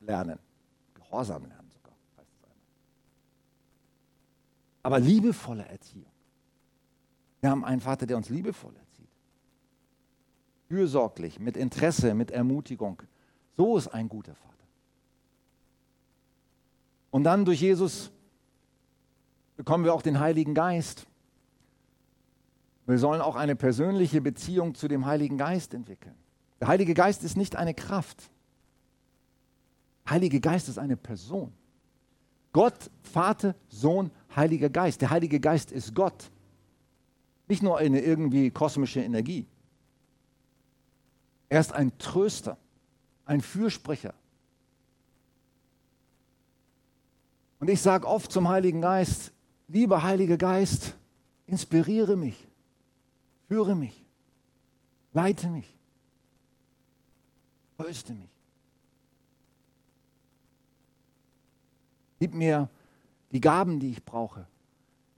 lernen, 0.00 0.40
Gehorsam 0.94 1.46
lernen 1.46 1.70
sogar, 1.70 1.92
heißt 2.18 2.32
es 2.36 2.42
einmal. 2.42 2.58
Aber 4.82 4.98
liebevolle 4.98 5.66
Erziehung. 5.66 6.10
Wir 7.42 7.50
haben 7.50 7.64
einen 7.64 7.80
Vater, 7.80 8.06
der 8.06 8.16
uns 8.16 8.28
liebevoll 8.28 8.74
erzieht. 8.74 9.08
Fürsorglich, 10.66 11.38
mit 11.38 11.56
Interesse, 11.56 12.12
mit 12.12 12.32
Ermutigung. 12.32 13.00
So 13.56 13.76
ist 13.76 13.86
ein 13.86 14.08
guter 14.08 14.34
Vater. 14.34 14.66
Und 17.12 17.22
dann 17.22 17.44
durch 17.44 17.60
Jesus 17.60 18.10
bekommen 19.60 19.84
wir 19.84 19.92
auch 19.92 20.00
den 20.00 20.20
Heiligen 20.20 20.54
Geist. 20.54 21.06
Wir 22.86 22.96
sollen 22.96 23.20
auch 23.20 23.36
eine 23.36 23.54
persönliche 23.54 24.22
Beziehung 24.22 24.74
zu 24.74 24.88
dem 24.88 25.04
Heiligen 25.04 25.36
Geist 25.36 25.74
entwickeln. 25.74 26.14
Der 26.60 26.68
Heilige 26.68 26.94
Geist 26.94 27.24
ist 27.24 27.36
nicht 27.36 27.56
eine 27.56 27.74
Kraft. 27.74 28.30
Der 30.06 30.12
Heilige 30.12 30.40
Geist 30.40 30.70
ist 30.70 30.78
eine 30.78 30.96
Person. 30.96 31.52
Gott, 32.54 32.90
Vater, 33.02 33.54
Sohn, 33.68 34.10
Heiliger 34.34 34.70
Geist. 34.70 35.02
Der 35.02 35.10
Heilige 35.10 35.40
Geist 35.40 35.72
ist 35.72 35.94
Gott. 35.94 36.30
Nicht 37.46 37.62
nur 37.62 37.76
eine 37.76 38.00
irgendwie 38.00 38.50
kosmische 38.50 39.02
Energie. 39.02 39.46
Er 41.50 41.60
ist 41.60 41.74
ein 41.74 41.98
Tröster, 41.98 42.56
ein 43.26 43.42
Fürsprecher. 43.42 44.14
Und 47.58 47.68
ich 47.68 47.82
sage 47.82 48.08
oft 48.08 48.32
zum 48.32 48.48
Heiligen 48.48 48.80
Geist, 48.80 49.34
lieber 49.70 50.02
Heiliger 50.02 50.36
Geist, 50.36 50.96
inspiriere 51.46 52.16
mich. 52.16 52.46
Führe 53.48 53.74
mich. 53.74 54.04
Leite 55.12 55.48
mich. 55.48 55.76
Tröste 57.76 58.14
mich. 58.14 58.28
Gib 62.18 62.34
mir 62.34 62.68
die 63.32 63.40
Gaben, 63.40 63.80
die 63.80 63.92
ich 63.92 64.04
brauche. 64.04 64.46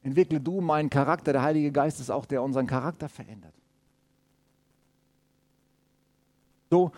Entwickle 0.02 0.40
du 0.40 0.60
meinen 0.60 0.88
Charakter. 0.88 1.32
Der 1.32 1.42
Heilige 1.42 1.72
Geist 1.72 2.00
ist 2.00 2.10
auch 2.10 2.26
der, 2.26 2.36
der 2.38 2.42
unseren 2.42 2.66
Charakter 2.66 3.08
verändert. 3.08 3.54
So 6.70 6.92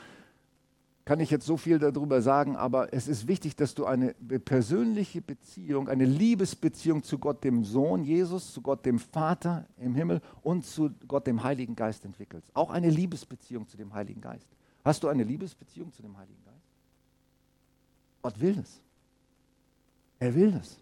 kann 1.05 1.21
ich 1.21 1.31
jetzt 1.31 1.45
so 1.45 1.59
viel 1.59 1.79
darüber 1.79 2.23
sagen, 2.23 2.57
aber 2.57 2.95
es 2.95 3.09
ist 3.09 3.29
wichtig, 3.29 3.57
dass 3.57 3.75
du 3.75 3.85
eine 3.85 4.14
persönliche 4.14 5.21
Beziehung, 5.21 5.88
eine 5.88 6.07
Liebesbeziehung 6.07 7.03
zu 7.03 7.19
Gott 7.19 7.45
dem 7.45 7.62
Sohn 7.62 8.05
Jesus, 8.05 8.55
zu 8.55 8.62
Gott 8.62 8.87
dem 8.87 8.99
Vater 8.99 9.67
im 9.77 9.95
Himmel 9.95 10.23
und 10.43 10.64
zu 10.64 10.90
Gott 11.07 11.27
dem 11.27 11.43
Heiligen 11.43 11.77
Geist 11.77 12.07
entwickelst. 12.07 12.51
Auch 12.55 12.71
eine 12.71 12.88
Liebesbeziehung 12.88 13.69
zu 13.69 13.77
dem 13.77 13.93
Heiligen 13.93 14.23
Geist. 14.23 14.49
Hast 14.83 15.03
du 15.03 15.09
eine 15.09 15.25
Liebesbeziehung 15.25 15.93
zu 15.93 16.01
dem 16.01 16.17
Heiligen 16.17 16.43
Geist? 16.43 16.55
Gott 18.23 18.40
will 18.40 18.55
das. 18.55 18.81
Er 20.21 20.35
will 20.35 20.53
das. 20.53 20.79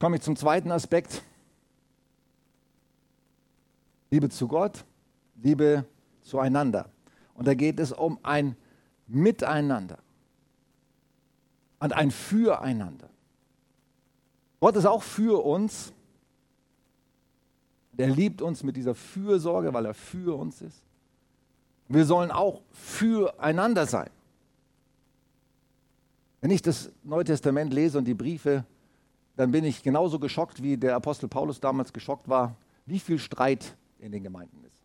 Komme 0.00 0.16
ich 0.16 0.22
zum 0.22 0.34
zweiten 0.34 0.72
Aspekt. 0.72 1.22
Liebe 4.14 4.28
zu 4.28 4.46
Gott, 4.46 4.84
Liebe 5.42 5.84
zueinander. 6.22 6.88
Und 7.34 7.48
da 7.48 7.54
geht 7.54 7.80
es 7.80 7.90
um 7.90 8.20
ein 8.22 8.54
Miteinander 9.08 9.98
und 11.80 11.92
ein 11.92 12.12
Füreinander. 12.12 13.08
Gott 14.60 14.76
ist 14.76 14.86
auch 14.86 15.02
für 15.02 15.44
uns. 15.44 15.92
Der 17.90 18.08
liebt 18.08 18.40
uns 18.40 18.62
mit 18.62 18.76
dieser 18.76 18.94
Fürsorge, 18.94 19.74
weil 19.74 19.86
er 19.86 19.94
für 19.94 20.38
uns 20.38 20.62
ist. 20.62 20.80
Wir 21.88 22.04
sollen 22.04 22.30
auch 22.30 22.62
füreinander 22.70 23.84
sein. 23.84 24.10
Wenn 26.40 26.52
ich 26.52 26.62
das 26.62 26.92
Neue 27.02 27.24
Testament 27.24 27.74
lese 27.74 27.98
und 27.98 28.04
die 28.04 28.14
Briefe, 28.14 28.64
dann 29.34 29.50
bin 29.50 29.64
ich 29.64 29.82
genauso 29.82 30.20
geschockt, 30.20 30.62
wie 30.62 30.76
der 30.76 30.94
Apostel 30.94 31.28
Paulus 31.28 31.58
damals 31.58 31.92
geschockt 31.92 32.28
war, 32.28 32.54
wie 32.86 33.00
viel 33.00 33.18
Streit 33.18 33.76
in 34.04 34.12
den 34.12 34.22
Gemeinden 34.22 34.62
ist. 34.64 34.82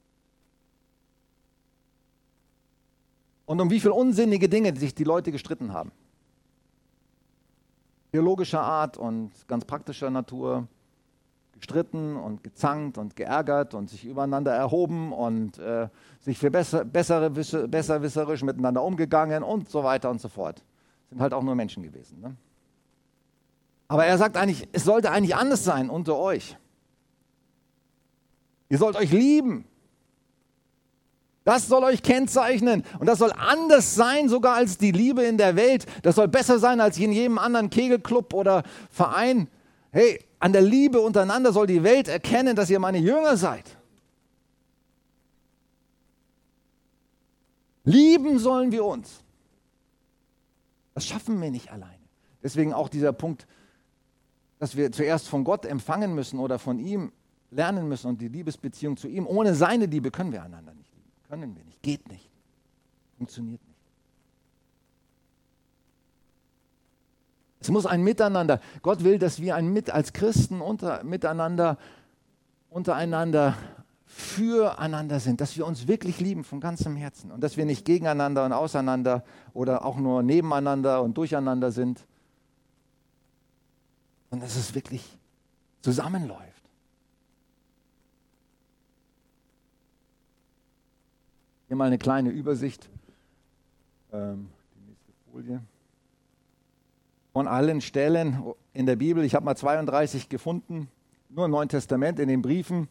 Und 3.45 3.59
um 3.59 3.69
wie 3.69 3.79
viele 3.79 3.93
unsinnige 3.93 4.47
Dinge 4.47 4.75
sich 4.75 4.95
die 4.95 5.03
Leute 5.03 5.31
gestritten 5.31 5.73
haben. 5.73 5.91
Theologischer 8.11 8.61
Art 8.61 8.97
und 8.97 9.31
ganz 9.47 9.65
praktischer 9.65 10.09
Natur 10.09 10.67
gestritten 11.53 12.15
und 12.15 12.43
gezankt 12.43 12.97
und 12.97 13.17
geärgert 13.17 13.73
und 13.73 13.89
sich 13.89 14.05
übereinander 14.05 14.53
erhoben 14.53 15.11
und 15.11 15.57
äh, 15.59 15.89
sich 16.21 16.37
für 16.37 16.49
besser, 16.49 16.85
bessere, 16.85 17.29
besserwisserisch 17.29 18.43
miteinander 18.43 18.81
umgegangen 18.81 19.43
und 19.43 19.69
so 19.69 19.83
weiter 19.83 20.09
und 20.09 20.21
so 20.21 20.29
fort. 20.29 20.63
Sind 21.09 21.19
halt 21.19 21.33
auch 21.33 21.43
nur 21.43 21.55
Menschen 21.55 21.83
gewesen. 21.83 22.21
Ne? 22.21 22.35
Aber 23.89 24.05
er 24.05 24.17
sagt 24.17 24.37
eigentlich, 24.37 24.69
es 24.71 24.85
sollte 24.85 25.11
eigentlich 25.11 25.35
anders 25.35 25.65
sein 25.65 25.89
unter 25.89 26.15
euch. 26.17 26.55
Ihr 28.69 28.77
sollt 28.77 28.95
euch 28.95 29.11
lieben. 29.11 29.65
Das 31.43 31.67
soll 31.67 31.83
euch 31.83 32.03
kennzeichnen. 32.03 32.83
Und 32.99 33.07
das 33.07 33.17
soll 33.17 33.31
anders 33.31 33.95
sein, 33.95 34.29
sogar 34.29 34.55
als 34.55 34.77
die 34.77 34.91
Liebe 34.91 35.23
in 35.23 35.37
der 35.37 35.55
Welt. 35.55 35.87
Das 36.03 36.15
soll 36.15 36.27
besser 36.27 36.59
sein 36.59 36.79
als 36.79 36.99
in 36.99 37.11
jedem 37.11 37.39
anderen 37.39 37.71
Kegelclub 37.71 38.33
oder 38.33 38.63
Verein. 38.91 39.47
Hey, 39.91 40.23
an 40.39 40.53
der 40.53 40.61
Liebe 40.61 41.01
untereinander 41.01 41.51
soll 41.51 41.65
die 41.65 41.83
Welt 41.83 42.07
erkennen, 42.07 42.55
dass 42.55 42.69
ihr 42.69 42.79
meine 42.79 42.99
Jünger 42.99 43.35
seid. 43.35 43.65
Lieben 47.83 48.37
sollen 48.37 48.71
wir 48.71 48.85
uns. 48.85 49.23
Das 50.93 51.07
schaffen 51.07 51.41
wir 51.41 51.49
nicht 51.49 51.71
alleine. 51.71 51.97
Deswegen 52.43 52.73
auch 52.73 52.89
dieser 52.89 53.13
Punkt, 53.13 53.47
dass 54.59 54.75
wir 54.75 54.91
zuerst 54.91 55.27
von 55.27 55.43
Gott 55.43 55.65
empfangen 55.65 56.13
müssen 56.13 56.39
oder 56.39 56.59
von 56.59 56.77
ihm 56.77 57.11
lernen 57.51 57.87
müssen 57.87 58.07
und 58.07 58.21
die 58.21 58.27
Liebesbeziehung 58.27 58.97
zu 58.97 59.07
ihm. 59.07 59.25
Ohne 59.27 59.55
seine 59.55 59.85
Liebe 59.85 60.11
können 60.11 60.31
wir 60.31 60.43
einander 60.43 60.73
nicht 60.73 60.93
lieben. 60.93 61.11
Können 61.27 61.55
wir 61.55 61.63
nicht. 61.63 61.81
Geht 61.81 62.07
nicht. 62.09 62.29
Funktioniert 63.17 63.61
nicht. 63.65 63.79
Es 67.59 67.69
muss 67.69 67.85
ein 67.85 68.03
Miteinander. 68.03 68.61
Gott 68.81 69.03
will, 69.03 69.19
dass 69.19 69.41
wir 69.41 69.55
ein 69.55 69.71
Mit 69.73 69.89
als 69.89 70.13
Christen 70.13 70.61
unter, 70.61 71.03
miteinander, 71.03 71.77
untereinander, 72.69 73.57
füreinander 74.05 75.19
sind, 75.19 75.39
dass 75.39 75.55
wir 75.55 75.67
uns 75.67 75.87
wirklich 75.87 76.19
lieben 76.19 76.43
von 76.43 76.59
ganzem 76.59 76.95
Herzen 76.95 77.31
und 77.31 77.41
dass 77.41 77.57
wir 77.57 77.65
nicht 77.65 77.85
gegeneinander 77.85 78.43
und 78.43 78.53
auseinander 78.53 79.23
oder 79.53 79.85
auch 79.85 79.97
nur 79.97 80.23
nebeneinander 80.23 81.03
und 81.03 81.15
durcheinander 81.15 81.71
sind, 81.71 82.05
sondern 84.29 84.47
dass 84.47 84.57
es 84.57 84.73
wirklich 84.73 85.17
zusammenläuft. 85.81 86.48
Hier 91.69 91.75
mal 91.75 91.85
eine 91.85 91.99
kleine 91.99 92.31
Übersicht. 92.31 92.89
Ähm, 94.11 94.49
die 94.73 94.89
nächste 94.89 95.11
Folie. 95.31 95.61
Von 97.31 97.47
allen 97.47 97.79
Stellen 97.81 98.41
in 98.73 98.87
der 98.87 98.95
Bibel, 98.95 99.23
ich 99.23 99.35
habe 99.35 99.45
mal 99.45 99.55
32 99.55 100.29
gefunden, 100.29 100.87
nur 101.29 101.45
im 101.45 101.51
Neuen 101.51 101.69
Testament, 101.69 102.19
in 102.19 102.27
den 102.27 102.41
Briefen, 102.41 102.87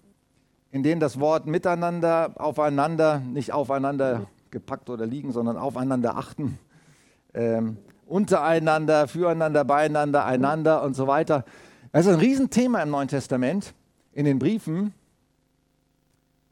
in 0.70 0.84
denen 0.84 1.00
das 1.00 1.18
Wort 1.18 1.46
miteinander, 1.46 2.34
aufeinander, 2.36 3.18
nicht 3.18 3.52
aufeinander 3.52 4.28
gepackt 4.52 4.88
oder 4.90 5.06
liegen, 5.06 5.32
sondern 5.32 5.56
aufeinander 5.56 6.16
achten, 6.16 6.60
ähm, 7.34 7.78
untereinander, 8.06 9.08
füreinander, 9.08 9.64
beieinander, 9.64 10.24
einander 10.24 10.84
und 10.84 10.94
so 10.94 11.08
weiter. 11.08 11.44
Das 11.90 12.06
ist 12.06 12.12
ein 12.12 12.20
Riesenthema 12.20 12.80
im 12.80 12.90
Neuen 12.90 13.08
Testament, 13.08 13.74
in 14.12 14.24
den 14.24 14.38
Briefen. 14.38 14.94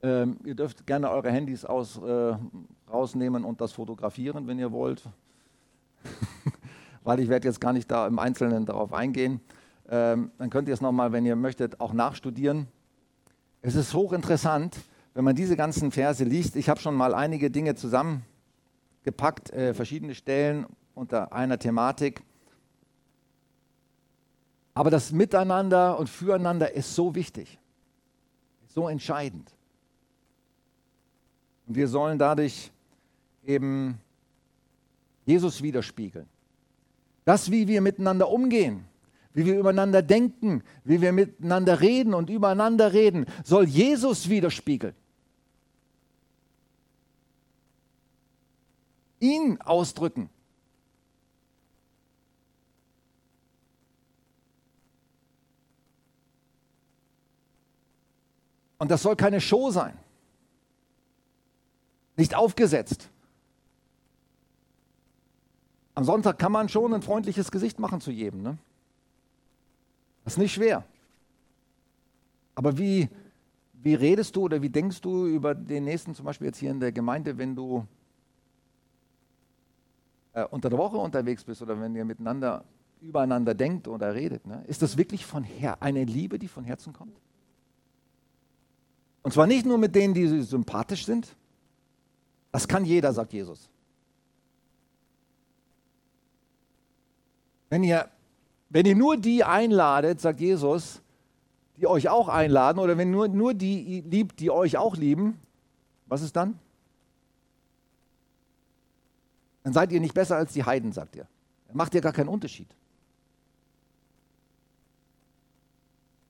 Ähm, 0.02 0.38
ihr 0.44 0.54
dürft 0.54 0.86
gerne 0.86 1.10
eure 1.10 1.30
Handys 1.30 1.64
aus, 1.64 1.96
äh, 1.98 2.36
rausnehmen 2.90 3.44
und 3.44 3.60
das 3.60 3.72
fotografieren, 3.72 4.46
wenn 4.46 4.58
ihr 4.58 4.72
wollt. 4.72 5.02
Weil 7.04 7.20
ich 7.20 7.28
werde 7.28 7.48
jetzt 7.48 7.60
gar 7.60 7.72
nicht 7.72 7.90
da 7.90 8.06
im 8.06 8.18
Einzelnen 8.18 8.66
darauf 8.66 8.92
eingehen. 8.92 9.40
Ähm, 9.88 10.30
dann 10.38 10.50
könnt 10.50 10.68
ihr 10.68 10.74
es 10.74 10.80
nochmal, 10.80 11.12
wenn 11.12 11.24
ihr 11.24 11.36
möchtet, 11.36 11.80
auch 11.80 11.92
nachstudieren. 11.92 12.66
Es 13.62 13.74
ist 13.74 13.94
hochinteressant, 13.94 14.76
wenn 15.14 15.24
man 15.24 15.34
diese 15.34 15.56
ganzen 15.56 15.90
Verse 15.92 16.22
liest. 16.24 16.56
Ich 16.56 16.68
habe 16.68 16.80
schon 16.80 16.94
mal 16.94 17.14
einige 17.14 17.50
Dinge 17.50 17.74
zusammengepackt, 17.74 19.50
äh, 19.52 19.72
verschiedene 19.74 20.14
Stellen 20.14 20.66
unter 20.94 21.32
einer 21.32 21.58
Thematik. 21.58 22.22
Aber 24.74 24.90
das 24.90 25.10
Miteinander 25.10 25.98
und 25.98 26.10
Füreinander 26.10 26.74
ist 26.74 26.94
so 26.94 27.14
wichtig, 27.14 27.58
so 28.66 28.88
entscheidend. 28.88 29.55
Und 31.66 31.74
wir 31.74 31.88
sollen 31.88 32.18
dadurch 32.18 32.70
eben 33.44 33.98
Jesus 35.24 35.62
widerspiegeln. 35.62 36.26
Das, 37.24 37.50
wie 37.50 37.66
wir 37.66 37.80
miteinander 37.80 38.30
umgehen, 38.30 38.84
wie 39.34 39.44
wir 39.44 39.58
übereinander 39.58 40.00
denken, 40.00 40.62
wie 40.84 41.00
wir 41.00 41.12
miteinander 41.12 41.80
reden 41.80 42.14
und 42.14 42.30
übereinander 42.30 42.92
reden, 42.92 43.26
soll 43.44 43.66
Jesus 43.66 44.28
widerspiegeln. 44.28 44.94
Ihn 49.18 49.60
ausdrücken. 49.60 50.30
Und 58.78 58.90
das 58.90 59.02
soll 59.02 59.16
keine 59.16 59.40
Show 59.40 59.70
sein. 59.70 59.98
Nicht 62.16 62.34
aufgesetzt. 62.34 63.10
Am 65.94 66.04
Sonntag 66.04 66.38
kann 66.38 66.52
man 66.52 66.68
schon 66.68 66.92
ein 66.92 67.02
freundliches 67.02 67.50
Gesicht 67.50 67.78
machen 67.78 68.00
zu 68.00 68.10
jedem. 68.10 68.42
Ne? 68.42 68.58
Das 70.24 70.34
ist 70.34 70.38
nicht 70.38 70.52
schwer. 70.52 70.84
Aber 72.54 72.78
wie, 72.78 73.08
wie 73.82 73.94
redest 73.94 74.36
du 74.36 74.42
oder 74.42 74.60
wie 74.62 74.70
denkst 74.70 75.00
du 75.00 75.26
über 75.26 75.54
den 75.54 75.84
Nächsten, 75.84 76.14
zum 76.14 76.24
Beispiel 76.24 76.48
jetzt 76.48 76.58
hier 76.58 76.70
in 76.70 76.80
der 76.80 76.92
Gemeinde, 76.92 77.38
wenn 77.38 77.54
du 77.54 77.86
äh, 80.32 80.44
unter 80.44 80.68
der 80.68 80.78
Woche 80.78 80.96
unterwegs 80.96 81.44
bist 81.44 81.62
oder 81.62 81.80
wenn 81.80 81.94
ihr 81.94 82.04
miteinander 82.04 82.64
übereinander 83.00 83.54
denkt 83.54 83.88
oder 83.88 84.14
redet? 84.14 84.46
Ne? 84.46 84.64
Ist 84.66 84.82
das 84.82 84.96
wirklich 84.96 85.24
von 85.24 85.44
Her 85.44 85.82
eine 85.82 86.04
Liebe, 86.04 86.38
die 86.38 86.48
von 86.48 86.64
Herzen 86.64 86.92
kommt? 86.92 87.20
Und 89.22 89.32
zwar 89.32 89.46
nicht 89.46 89.66
nur 89.66 89.78
mit 89.78 89.94
denen, 89.94 90.14
die 90.14 90.42
sympathisch 90.42 91.04
sind. 91.04 91.36
Das 92.56 92.66
kann 92.66 92.86
jeder, 92.86 93.12
sagt 93.12 93.34
Jesus. 93.34 93.68
Wenn 97.68 97.84
ihr, 97.84 98.08
wenn 98.70 98.86
ihr 98.86 98.96
nur 98.96 99.18
die 99.18 99.44
einladet, 99.44 100.22
sagt 100.22 100.40
Jesus, 100.40 101.02
die 101.76 101.86
euch 101.86 102.08
auch 102.08 102.30
einladen, 102.30 102.78
oder 102.78 102.96
wenn 102.96 103.10
nur, 103.10 103.28
nur 103.28 103.52
die 103.52 104.00
liebt, 104.08 104.40
die 104.40 104.50
euch 104.50 104.78
auch 104.78 104.96
lieben, 104.96 105.38
was 106.06 106.22
ist 106.22 106.34
dann? 106.34 106.58
Dann 109.62 109.74
seid 109.74 109.92
ihr 109.92 110.00
nicht 110.00 110.14
besser 110.14 110.36
als 110.36 110.54
die 110.54 110.64
Heiden, 110.64 110.92
sagt 110.92 111.14
ihr. 111.14 111.28
Dann 111.68 111.76
macht 111.76 111.94
ihr 111.94 112.00
gar 112.00 112.14
keinen 112.14 112.28
Unterschied. 112.28 112.74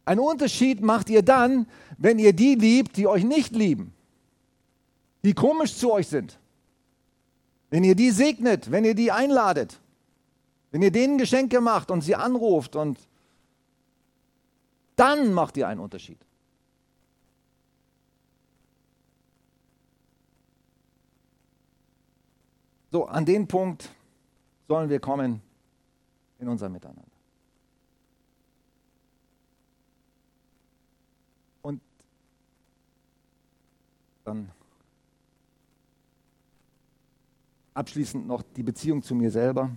Einen 0.05 0.19
Unterschied 0.19 0.81
macht 0.81 1.09
ihr 1.09 1.23
dann, 1.23 1.69
wenn 1.99 2.19
ihr 2.19 2.33
die 2.33 2.57
liebt, 2.57 2.97
die 2.97 3.07
euch 3.07 3.23
nicht 3.23 3.55
lieben, 3.55 3.95
die 5.27 5.35
komisch 5.35 5.75
zu 5.75 5.93
euch 5.93 6.07
sind. 6.07 6.39
Wenn 7.69 7.83
ihr 7.83 7.97
die 7.97 8.12
segnet, 8.12 8.71
wenn 8.71 8.85
ihr 8.85 8.95
die 8.95 9.11
einladet, 9.11 9.81
wenn 10.71 10.83
ihr 10.83 10.93
denen 10.93 11.19
Geschenke 11.19 11.61
macht 11.61 11.91
und 11.91 12.03
sie 12.03 12.15
anruft 12.15 12.77
und 12.77 12.97
dann 14.95 15.33
macht 15.33 15.57
ihr 15.57 15.67
einen 15.67 15.81
Unterschied. 15.81 16.19
So, 22.93 23.07
an 23.07 23.25
den 23.25 23.49
Punkt 23.49 23.91
sollen 24.69 24.89
wir 24.89 25.01
kommen 25.01 25.43
in 26.39 26.49
unser 26.49 26.69
Miteinander. 26.69 27.03
Dann 34.25 34.51
abschließend 37.77 38.27
noch 38.27 38.43
die 38.43 38.62
Beziehung 38.62 39.03
zu 39.03 39.15
mir 39.15 39.31
selber, 39.31 39.71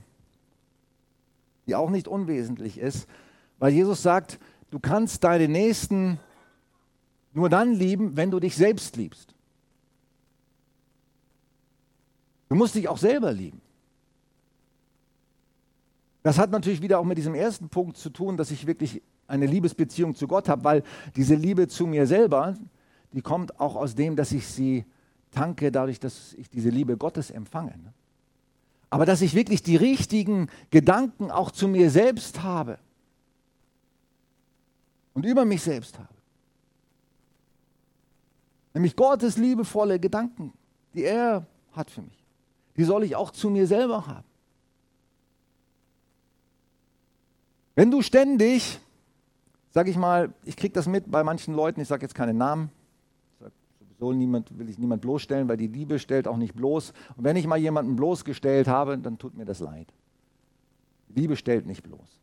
die 1.68 1.76
auch 1.76 1.90
nicht 1.90 2.08
unwesentlich 2.08 2.78
ist, 2.78 3.08
weil 3.60 3.74
Jesus 3.74 4.02
sagt, 4.02 4.40
du 4.72 4.80
kannst 4.80 5.24
deine 5.24 5.48
Nächsten 5.48 6.20
nur 7.34 7.50
dann 7.50 7.74
lieben, 7.74 8.18
wenn 8.18 8.32
du 8.32 8.40
dich 8.40 8.56
selbst 8.56 8.96
liebst. 8.96 9.36
Du 12.50 12.56
musst 12.56 12.76
dich 12.76 12.88
auch 12.88 12.98
selber 12.98 13.32
lieben. 13.32 13.62
Das 16.24 16.38
hat 16.38 16.52
natürlich 16.52 16.82
wieder 16.82 17.00
auch 17.00 17.06
mit 17.06 17.18
diesem 17.18 17.36
ersten 17.36 17.70
Punkt 17.70 17.98
zu 17.98 18.10
tun, 18.10 18.38
dass 18.38 18.52
ich 18.52 18.68
wirklich 18.68 19.02
eine 19.28 19.46
Liebesbeziehung 19.46 20.16
zu 20.16 20.28
Gott 20.28 20.50
habe, 20.50 20.64
weil 20.64 20.84
diese 21.16 21.36
Liebe 21.36 21.68
zu 21.68 21.86
mir 21.86 22.08
selber, 22.08 22.56
die 23.14 23.22
kommt 23.22 23.60
auch 23.60 23.76
aus 23.76 23.96
dem, 23.96 24.16
dass 24.16 24.32
ich 24.32 24.48
sie 24.48 24.86
tanke, 25.32 25.72
dadurch, 25.72 26.00
dass 26.00 26.34
ich 26.34 26.50
diese 26.50 26.70
Liebe 26.70 26.98
Gottes 26.98 27.32
empfange. 27.32 27.72
Ne? 27.72 27.94
Aber 28.90 29.06
dass 29.06 29.22
ich 29.22 29.34
wirklich 29.36 29.62
die 29.62 29.76
richtigen 29.76 30.50
Gedanken 30.72 31.32
auch 31.32 31.52
zu 31.52 31.68
mir 31.68 31.90
selbst 31.90 32.42
habe 32.44 32.80
und 35.14 35.26
über 35.26 35.46
mich 35.46 35.62
selbst 35.62 36.00
habe. 36.00 36.10
Nämlich 38.74 38.96
Gottes 38.96 39.38
liebevolle 39.38 40.00
Gedanken, 40.00 40.54
die 40.94 41.04
er 41.04 41.46
hat 41.74 41.90
für 41.90 42.02
mich. 42.02 42.24
Die 42.78 42.84
soll 42.84 43.04
ich 43.04 43.16
auch 43.16 43.32
zu 43.32 43.50
mir 43.50 43.68
selber 43.68 44.08
haben. 44.08 44.24
Wenn 47.76 47.92
du 47.92 48.02
ständig, 48.02 48.80
sag 49.72 49.88
ich 49.88 49.98
mal, 49.98 50.34
ich 50.44 50.56
kriege 50.56 50.74
das 50.74 50.88
mit 50.88 51.10
bei 51.10 51.24
manchen 51.24 51.54
Leuten, 51.54 51.80
ich 51.80 51.88
sage 51.88 52.04
jetzt 52.04 52.16
keine 52.16 52.34
Namen, 52.34 52.72
soll 54.00 54.16
niemand, 54.16 54.58
will 54.58 54.70
ich 54.70 54.80
niemand 54.80 55.02
bloßstellen, 55.02 55.48
weil 55.50 55.58
die 55.58 55.68
Liebe 55.68 56.00
stellt 56.00 56.28
auch 56.28 56.38
nicht 56.38 56.56
bloß. 56.56 56.94
Und 57.18 57.24
wenn 57.24 57.36
ich 57.36 57.46
mal 57.46 57.58
jemanden 57.58 57.96
bloßgestellt 57.96 58.68
habe, 58.68 58.98
dann 58.98 59.18
tut 59.18 59.36
mir 59.36 59.46
das 59.46 59.60
leid. 59.60 59.88
Die 61.10 61.20
Liebe 61.20 61.36
stellt 61.36 61.66
nicht 61.66 61.84
bloß. 61.84 62.20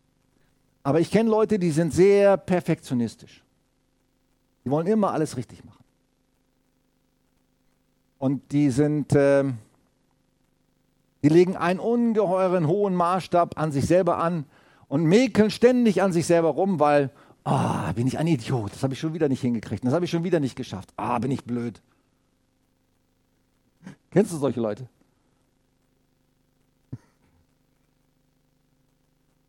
Aber 0.83 1.01
ich 1.01 1.11
kenne 1.11 1.29
Leute, 1.29 1.59
die 1.59 1.71
sind 1.71 1.93
sehr 1.93 2.37
perfektionistisch. 2.37 3.45
Die 4.65 4.71
wollen 4.71 4.87
immer 4.87 5.13
alles 5.13 5.37
richtig 5.37 5.65
machen. 5.65 5.85
Und 8.19 8.53
die 8.53 8.71
sind, 8.71 9.13
äh, 9.15 9.45
die 11.23 11.29
legen 11.29 11.57
einen 11.57 11.81
ungeheuren 11.81 12.67
hohen 12.67 12.95
Maßstab 12.95 13.59
an 13.59 13.71
sich 13.71 13.87
selber 13.87 14.19
an 14.19 14.47
und 14.89 15.05
mäkeln 15.05 15.51
ständig 15.51 16.03
an 16.03 16.13
sich 16.13 16.27
selber 16.27 16.49
rum, 16.49 16.81
weil 16.81 17.11
Ah, 17.47 17.93
bin 17.93 18.09
ich 18.09 18.19
ein 18.19 18.27
Idiot. 18.27 18.73
Das 18.73 18.83
habe 18.83 18.95
ich 18.95 18.99
schon 18.99 19.15
wieder 19.15 19.29
nicht 19.29 19.41
hingekriegt. 19.41 19.85
Das 19.85 19.93
habe 19.93 20.05
ich 20.05 20.11
schon 20.11 20.25
wieder 20.25 20.41
nicht 20.41 20.57
geschafft. 20.57 20.93
Ah, 20.97 21.17
bin 21.21 21.31
ich 21.31 21.45
blöd. 21.45 21.81
Kennst 24.11 24.33
du 24.33 24.37
solche 24.37 24.61
Leute? 24.61 24.89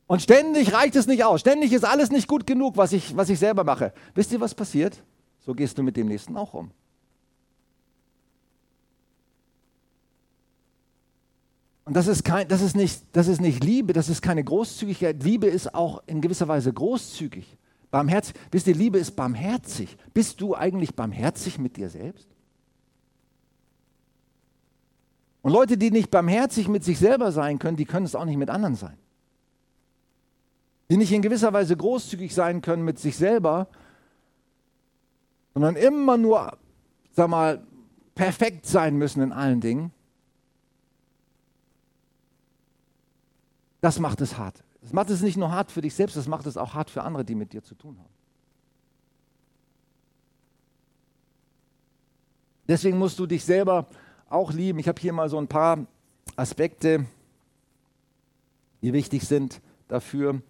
Und 0.05 0.21
ständig 0.21 0.73
reicht 0.73 0.95
es 0.95 1.07
nicht 1.07 1.23
aus. 1.23 1.39
Ständig 1.39 1.73
ist 1.73 1.85
alles 1.85 2.11
nicht 2.11 2.27
gut 2.27 2.45
genug, 2.45 2.77
was 2.77 2.93
ich, 2.93 3.17
was 3.17 3.29
ich 3.29 3.39
selber 3.39 3.63
mache. 3.63 3.91
Wisst 4.13 4.31
ihr, 4.31 4.39
was 4.39 4.53
passiert? 4.53 5.01
So 5.39 5.55
gehst 5.55 5.75
du 5.79 5.81
mit 5.81 5.97
dem 5.97 6.07
Nächsten 6.07 6.37
auch 6.37 6.53
um. 6.53 6.69
Und 11.85 11.95
das 11.95 12.05
ist, 12.05 12.23
kein, 12.23 12.47
das, 12.47 12.61
ist 12.61 12.75
nicht, 12.75 13.01
das 13.13 13.27
ist 13.27 13.41
nicht 13.41 13.63
Liebe, 13.63 13.93
das 13.93 14.07
ist 14.07 14.21
keine 14.21 14.43
Großzügigkeit. 14.43 15.23
Liebe 15.23 15.47
ist 15.47 15.73
auch 15.73 16.03
in 16.05 16.21
gewisser 16.21 16.47
Weise 16.47 16.71
großzügig. 16.71 17.57
Barmherzig. 17.91 18.35
Wisst 18.51 18.67
ihr, 18.67 18.75
Liebe 18.75 18.97
ist 18.97 19.15
barmherzig. 19.15 19.97
Bist 20.13 20.41
du 20.41 20.55
eigentlich 20.55 20.95
barmherzig 20.95 21.57
mit 21.57 21.77
dir 21.77 21.89
selbst? 21.89 22.27
Und 25.41 25.53
Leute, 25.53 25.77
die 25.77 25.91
nicht 25.91 26.11
barmherzig 26.11 26.67
mit 26.67 26.83
sich 26.83 26.99
selber 26.99 27.31
sein 27.31 27.59
können, 27.59 27.77
die 27.77 27.85
können 27.85 28.05
es 28.05 28.15
auch 28.15 28.25
nicht 28.25 28.37
mit 28.37 28.49
anderen 28.49 28.75
sein. 28.75 28.97
Die 30.89 30.97
nicht 30.97 31.11
in 31.11 31.21
gewisser 31.21 31.53
Weise 31.53 31.75
großzügig 31.77 32.33
sein 32.33 32.61
können 32.61 32.83
mit 32.83 32.99
sich 32.99 33.15
selber, 33.15 33.67
sondern 35.53 35.75
immer 35.75 36.17
nur, 36.17 36.57
sag 37.11 37.29
mal, 37.29 37.65
perfekt 38.15 38.65
sein 38.65 38.97
müssen 38.97 39.21
in 39.21 39.31
allen 39.31 39.61
Dingen. 39.61 39.91
Das 43.79 43.99
macht 43.99 44.19
es 44.21 44.37
hart. 44.37 44.63
Das 44.87 44.93
macht 44.93 45.09
es 45.09 45.21
nicht 45.21 45.35
nur 45.35 45.51
hart 45.51 45.69
für 45.69 45.81
dich 45.81 45.93
selbst, 45.93 46.15
das 46.15 46.29
macht 46.29 46.45
es 46.45 46.55
auch 46.55 46.73
hart 46.73 46.89
für 46.89 47.03
andere, 47.03 47.25
die 47.25 47.35
mit 47.35 47.51
dir 47.51 47.61
zu 47.61 47.75
tun 47.75 47.99
haben. 47.99 48.13
Deswegen 52.69 52.97
musst 52.97 53.19
du 53.19 53.25
dich 53.25 53.43
selber 53.43 53.89
auch 54.29 54.53
lieben. 54.53 54.79
Ich 54.79 54.87
habe 54.87 55.01
hier 55.01 55.11
mal 55.11 55.27
so 55.27 55.37
ein 55.39 55.49
paar 55.49 55.85
Aspekte, 56.37 57.05
die 58.81 58.93
wichtig 58.93 59.27
sind 59.27 59.59
dafür. 59.89 60.41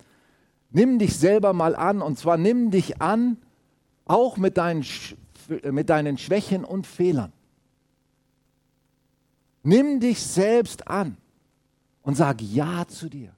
Nimm 0.69 1.00
dich 1.00 1.17
selber 1.17 1.54
mal 1.54 1.76
an 1.76 2.04
und 2.04 2.19
zwar 2.19 2.38
nimm 2.38 2.69
dich 2.69 3.02
an, 3.02 3.38
auch 4.06 4.38
mit 4.38 4.58
deinen, 4.58 4.86
mit 5.63 5.89
deinen 5.89 6.19
Schwächen 6.19 6.63
und 6.63 6.86
Fehlern. 6.86 7.34
Nimm 9.63 10.00
dich 10.00 10.21
selbst 10.21 10.88
an 10.88 11.17
und 12.04 12.13
sag 12.13 12.39
Ja 12.39 12.88
zu 12.88 13.10
dir. 13.10 13.37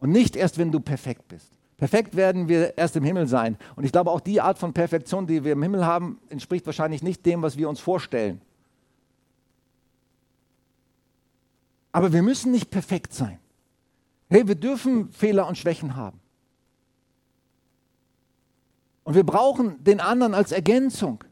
Und 0.00 0.10
nicht 0.10 0.34
erst, 0.34 0.58
wenn 0.58 0.72
du 0.72 0.80
perfekt 0.80 1.28
bist. 1.28 1.52
Perfekt 1.76 2.14
werden 2.14 2.48
wir 2.48 2.76
erst 2.76 2.96
im 2.96 3.04
Himmel 3.04 3.26
sein. 3.26 3.56
Und 3.76 3.84
ich 3.84 3.92
glaube, 3.92 4.10
auch 4.10 4.20
die 4.20 4.40
Art 4.40 4.58
von 4.58 4.74
Perfektion, 4.74 5.26
die 5.26 5.44
wir 5.44 5.52
im 5.52 5.62
Himmel 5.62 5.86
haben, 5.86 6.18
entspricht 6.28 6.66
wahrscheinlich 6.66 7.02
nicht 7.02 7.24
dem, 7.24 7.42
was 7.42 7.56
wir 7.56 7.68
uns 7.68 7.80
vorstellen. 7.80 8.40
Aber 11.92 12.12
wir 12.12 12.22
müssen 12.22 12.52
nicht 12.52 12.70
perfekt 12.70 13.14
sein. 13.14 13.38
Hey, 14.28 14.46
wir 14.46 14.54
dürfen 14.54 15.10
Fehler 15.12 15.46
und 15.48 15.58
Schwächen 15.58 15.96
haben. 15.96 16.20
Und 19.02 19.14
wir 19.14 19.24
brauchen 19.24 19.82
den 19.82 20.00
anderen 20.00 20.34
als 20.34 20.52
Ergänzung. 20.52 21.24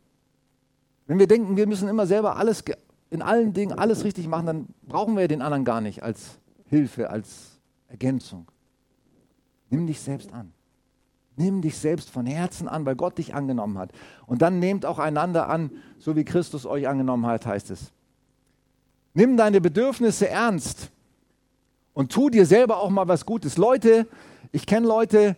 Wenn 1.06 1.18
wir 1.18 1.26
denken, 1.26 1.56
wir 1.56 1.66
müssen 1.66 1.88
immer 1.88 2.06
selber 2.06 2.36
alles 2.36 2.64
in 3.10 3.22
allen 3.22 3.52
Dingen 3.52 3.78
alles 3.78 4.04
richtig 4.04 4.26
machen, 4.26 4.46
dann 4.46 4.66
brauchen 4.82 5.16
wir 5.16 5.28
den 5.28 5.42
anderen 5.42 5.64
gar 5.64 5.80
nicht 5.80 6.02
als 6.02 6.38
Hilfe, 6.66 7.10
als 7.10 7.58
Ergänzung. 7.88 8.46
Nimm 9.70 9.86
dich 9.86 10.00
selbst 10.00 10.32
an. 10.32 10.52
Nimm 11.36 11.62
dich 11.62 11.78
selbst 11.78 12.10
von 12.10 12.26
Herzen 12.26 12.66
an, 12.66 12.84
weil 12.84 12.96
Gott 12.96 13.18
dich 13.18 13.34
angenommen 13.34 13.78
hat. 13.78 13.92
Und 14.26 14.42
dann 14.42 14.58
nehmt 14.58 14.84
auch 14.84 14.98
einander 14.98 15.48
an, 15.48 15.70
so 15.98 16.16
wie 16.16 16.24
Christus 16.24 16.66
euch 16.66 16.88
angenommen 16.88 17.26
hat, 17.26 17.46
heißt 17.46 17.70
es. 17.70 17.92
Nimm 19.14 19.36
deine 19.36 19.60
Bedürfnisse 19.60 20.28
ernst 20.28 20.90
und 21.92 22.12
tu 22.12 22.28
dir 22.28 22.44
selber 22.44 22.78
auch 22.78 22.90
mal 22.90 23.08
was 23.08 23.24
Gutes. 23.24 23.56
Leute, 23.56 24.06
ich 24.52 24.66
kenne 24.66 24.86
Leute, 24.86 25.36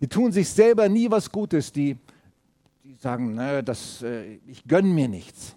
die 0.00 0.08
tun 0.08 0.32
sich 0.32 0.48
selber 0.48 0.88
nie 0.88 1.10
was 1.10 1.30
Gutes, 1.30 1.72
die, 1.72 1.96
die 2.84 2.94
sagen, 2.94 3.34
nö, 3.34 3.62
das, 3.62 4.02
äh, 4.02 4.38
ich 4.46 4.64
gönne 4.64 4.88
mir 4.88 5.08
nichts. 5.08 5.56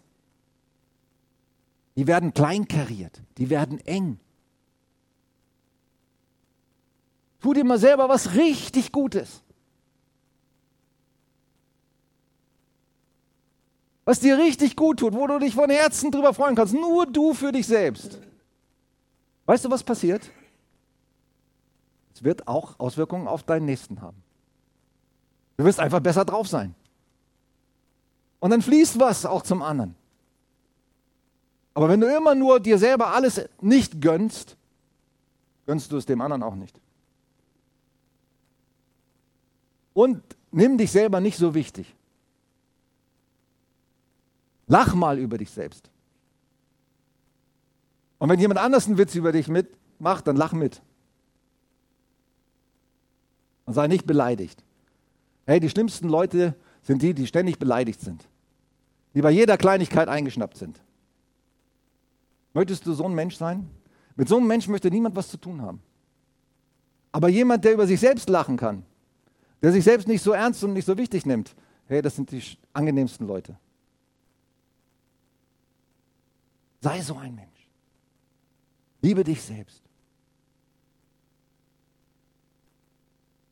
Die 1.95 2.07
werden 2.07 2.33
kleinkariert, 2.33 3.21
die 3.37 3.49
werden 3.49 3.79
eng. 3.85 4.19
Tu 7.41 7.53
dir 7.53 7.65
mal 7.65 7.79
selber 7.79 8.07
was 8.07 8.35
richtig 8.35 8.91
Gutes. 8.91 9.41
Was 14.05 14.19
dir 14.19 14.37
richtig 14.37 14.75
gut 14.75 14.99
tut, 14.99 15.13
wo 15.13 15.27
du 15.27 15.39
dich 15.39 15.55
von 15.55 15.69
Herzen 15.69 16.11
drüber 16.11 16.33
freuen 16.33 16.55
kannst. 16.55 16.73
Nur 16.73 17.05
du 17.05 17.33
für 17.33 17.51
dich 17.51 17.67
selbst. 17.67 18.19
Weißt 19.45 19.65
du, 19.65 19.71
was 19.71 19.83
passiert? 19.83 20.29
Es 22.13 22.23
wird 22.23 22.47
auch 22.47 22.79
Auswirkungen 22.79 23.27
auf 23.27 23.43
deinen 23.43 23.65
Nächsten 23.65 24.01
haben. 24.01 24.21
Du 25.57 25.65
wirst 25.65 25.79
einfach 25.79 25.99
besser 25.99 26.25
drauf 26.25 26.47
sein. 26.47 26.75
Und 28.39 28.49
dann 28.49 28.61
fließt 28.61 28.99
was 28.99 29.25
auch 29.25 29.43
zum 29.43 29.61
anderen. 29.61 29.95
Aber 31.73 31.87
wenn 31.87 32.01
du 32.01 32.07
immer 32.15 32.35
nur 32.35 32.59
dir 32.59 32.77
selber 32.77 33.13
alles 33.13 33.41
nicht 33.61 34.01
gönnst, 34.01 34.57
gönnst 35.67 35.91
du 35.91 35.97
es 35.97 36.05
dem 36.05 36.19
anderen 36.21 36.43
auch 36.43 36.55
nicht. 36.55 36.80
Und 39.93 40.21
nimm 40.51 40.77
dich 40.77 40.91
selber 40.91 41.19
nicht 41.19 41.37
so 41.37 41.53
wichtig. 41.53 41.95
Lach 44.67 44.93
mal 44.93 45.19
über 45.19 45.37
dich 45.37 45.51
selbst. 45.51 45.89
Und 48.19 48.29
wenn 48.29 48.39
jemand 48.39 48.59
anders 48.59 48.87
einen 48.87 48.97
Witz 48.97 49.15
über 49.15 49.31
dich 49.31 49.47
mitmacht, 49.47 50.27
dann 50.27 50.35
lach 50.35 50.53
mit. 50.53 50.81
Und 53.65 53.73
sei 53.73 53.87
nicht 53.87 54.05
beleidigt. 54.05 54.63
Hey, 55.45 55.59
die 55.59 55.69
schlimmsten 55.69 56.07
Leute 56.07 56.55
sind 56.83 57.01
die, 57.01 57.13
die 57.13 57.27
ständig 57.27 57.59
beleidigt 57.59 57.99
sind. 57.99 58.27
Die 59.13 59.21
bei 59.21 59.31
jeder 59.31 59.57
Kleinigkeit 59.57 60.07
eingeschnappt 60.07 60.57
sind. 60.57 60.79
Möchtest 62.53 62.85
du 62.85 62.93
so 62.93 63.05
ein 63.05 63.13
Mensch 63.13 63.35
sein? 63.35 63.69
Mit 64.15 64.29
so 64.29 64.37
einem 64.37 64.47
Menschen 64.47 64.71
möchte 64.71 64.89
niemand 64.89 65.15
was 65.15 65.29
zu 65.29 65.37
tun 65.37 65.61
haben. 65.61 65.81
Aber 67.11 67.27
jemand, 67.27 67.65
der 67.65 67.73
über 67.73 67.87
sich 67.87 67.99
selbst 67.99 68.29
lachen 68.29 68.55
kann, 68.55 68.85
der 69.61 69.71
sich 69.71 69.83
selbst 69.83 70.07
nicht 70.07 70.21
so 70.21 70.31
ernst 70.31 70.63
und 70.63 70.73
nicht 70.73 70.85
so 70.85 70.97
wichtig 70.97 71.25
nimmt, 71.25 71.55
hey, 71.87 72.01
das 72.01 72.15
sind 72.15 72.31
die 72.31 72.41
angenehmsten 72.73 73.27
Leute. 73.27 73.57
Sei 76.81 77.01
so 77.01 77.15
ein 77.17 77.35
Mensch. 77.35 77.69
Liebe 79.01 79.23
dich 79.23 79.41
selbst. 79.41 79.83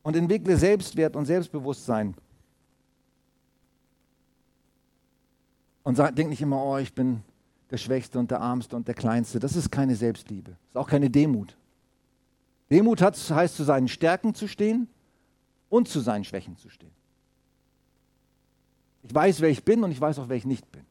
Und 0.02 0.16
entwickle 0.16 0.56
Selbstwert 0.56 1.14
und 1.14 1.26
Selbstbewusstsein. 1.26 2.14
Und 5.82 5.96
sag, 5.96 6.16
denk 6.16 6.30
nicht 6.30 6.42
immer, 6.42 6.64
oh, 6.64 6.78
ich 6.78 6.94
bin 6.94 7.22
der 7.70 7.76
Schwächste 7.76 8.18
und 8.18 8.30
der 8.30 8.40
Armste 8.40 8.74
und 8.74 8.88
der 8.88 8.94
Kleinste. 8.94 9.38
Das 9.38 9.54
ist 9.54 9.70
keine 9.70 9.94
Selbstliebe. 9.94 10.52
Das 10.52 10.70
ist 10.70 10.76
auch 10.76 10.88
keine 10.88 11.10
Demut. 11.10 11.56
Demut 12.70 13.00
hat, 13.00 13.16
heißt, 13.16 13.56
zu 13.56 13.64
seinen 13.64 13.88
Stärken 13.88 14.34
zu 14.34 14.48
stehen 14.48 14.88
und 15.70 15.88
zu 15.88 16.00
seinen 16.00 16.24
Schwächen 16.24 16.58
zu 16.58 16.68
stehen. 16.68 16.92
Ich 19.02 19.14
weiß, 19.14 19.40
wer 19.40 19.48
ich 19.48 19.64
bin 19.64 19.82
und 19.82 19.90
ich 19.90 20.00
weiß 20.00 20.18
auch, 20.18 20.28
wer 20.28 20.36
ich 20.36 20.44
nicht 20.44 20.70
bin. 20.70 20.84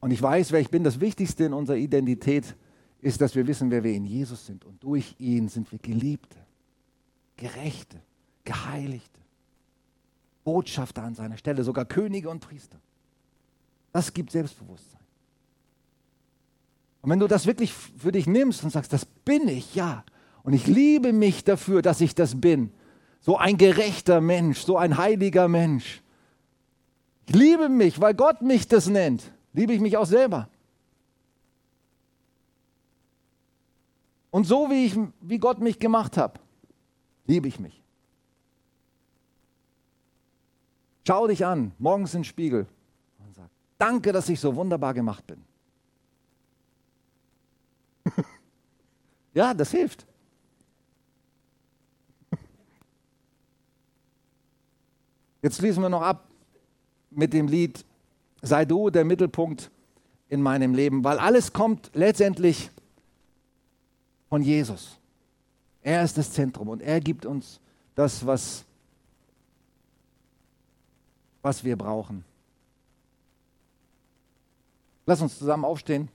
Und 0.00 0.10
ich 0.10 0.22
weiß, 0.22 0.52
wer 0.52 0.60
ich 0.60 0.70
bin. 0.70 0.84
Das 0.84 1.00
Wichtigste 1.00 1.44
in 1.44 1.52
unserer 1.52 1.76
Identität 1.76 2.56
ist, 3.00 3.20
dass 3.20 3.34
wir 3.34 3.46
wissen, 3.46 3.70
wer 3.70 3.84
wir 3.84 3.92
in 3.92 4.06
Jesus 4.06 4.46
sind. 4.46 4.64
Und 4.64 4.82
durch 4.82 5.14
ihn 5.18 5.48
sind 5.48 5.70
wir 5.70 5.78
Geliebte, 5.78 6.38
Gerechte, 7.36 8.00
Geheiligte. 8.44 9.20
Botschafter 10.44 11.02
an 11.02 11.14
seiner 11.14 11.38
Stelle, 11.38 11.64
sogar 11.64 11.86
Könige 11.86 12.28
und 12.28 12.40
Priester. 12.40 12.78
Das 13.92 14.12
gibt 14.12 14.30
Selbstbewusstsein. 14.30 15.00
Und 17.00 17.10
wenn 17.10 17.18
du 17.18 17.26
das 17.26 17.46
wirklich 17.46 17.72
für 17.72 18.12
dich 18.12 18.26
nimmst 18.26 18.62
und 18.62 18.70
sagst, 18.70 18.92
das 18.92 19.04
bin 19.04 19.48
ich, 19.48 19.74
ja, 19.74 20.04
und 20.44 20.52
ich 20.52 20.66
liebe 20.66 21.12
mich 21.12 21.42
dafür, 21.42 21.82
dass 21.82 22.00
ich 22.00 22.14
das 22.14 22.40
bin, 22.40 22.70
so 23.20 23.38
ein 23.38 23.56
gerechter 23.56 24.20
Mensch, 24.20 24.60
so 24.60 24.76
ein 24.76 24.98
heiliger 24.98 25.48
Mensch. 25.48 26.02
Ich 27.26 27.34
liebe 27.34 27.70
mich, 27.70 28.00
weil 28.00 28.14
Gott 28.14 28.42
mich 28.42 28.68
das 28.68 28.86
nennt, 28.86 29.32
liebe 29.54 29.72
ich 29.72 29.80
mich 29.80 29.96
auch 29.96 30.04
selber. 30.04 30.50
Und 34.30 34.46
so 34.46 34.68
wie, 34.68 34.84
ich, 34.84 34.98
wie 35.22 35.38
Gott 35.38 35.60
mich 35.60 35.78
gemacht 35.78 36.18
hat, 36.18 36.38
liebe 37.26 37.48
ich 37.48 37.58
mich. 37.58 37.82
Schau 41.06 41.26
dich 41.26 41.46
an, 41.46 41.72
morgens 41.78 42.12
in 42.14 42.20
den 42.20 42.24
Spiegel 42.24 42.66
und 43.18 43.34
sag, 43.34 43.48
danke, 43.78 44.12
dass 44.12 44.28
ich 44.28 44.40
so 44.40 44.54
wunderbar 44.54 44.92
gemacht 44.92 45.26
bin. 45.26 45.42
ja, 49.34 49.54
das 49.54 49.70
hilft. 49.70 50.06
Jetzt 55.44 55.58
schließen 55.58 55.82
wir 55.82 55.90
noch 55.90 56.00
ab 56.00 56.26
mit 57.10 57.34
dem 57.34 57.48
Lied 57.48 57.84
Sei 58.40 58.64
du 58.64 58.88
der 58.88 59.04
Mittelpunkt 59.04 59.70
in 60.30 60.40
meinem 60.40 60.74
Leben, 60.74 61.04
weil 61.04 61.18
alles 61.18 61.52
kommt 61.52 61.90
letztendlich 61.92 62.70
von 64.30 64.40
Jesus. 64.40 64.98
Er 65.82 66.02
ist 66.02 66.16
das 66.16 66.32
Zentrum 66.32 66.70
und 66.70 66.80
er 66.80 66.98
gibt 66.98 67.26
uns 67.26 67.60
das, 67.94 68.24
was 68.26 68.64
was 71.42 71.62
wir 71.62 71.76
brauchen. 71.76 72.24
Lass 75.04 75.20
uns 75.20 75.38
zusammen 75.38 75.66
aufstehen. 75.66 76.08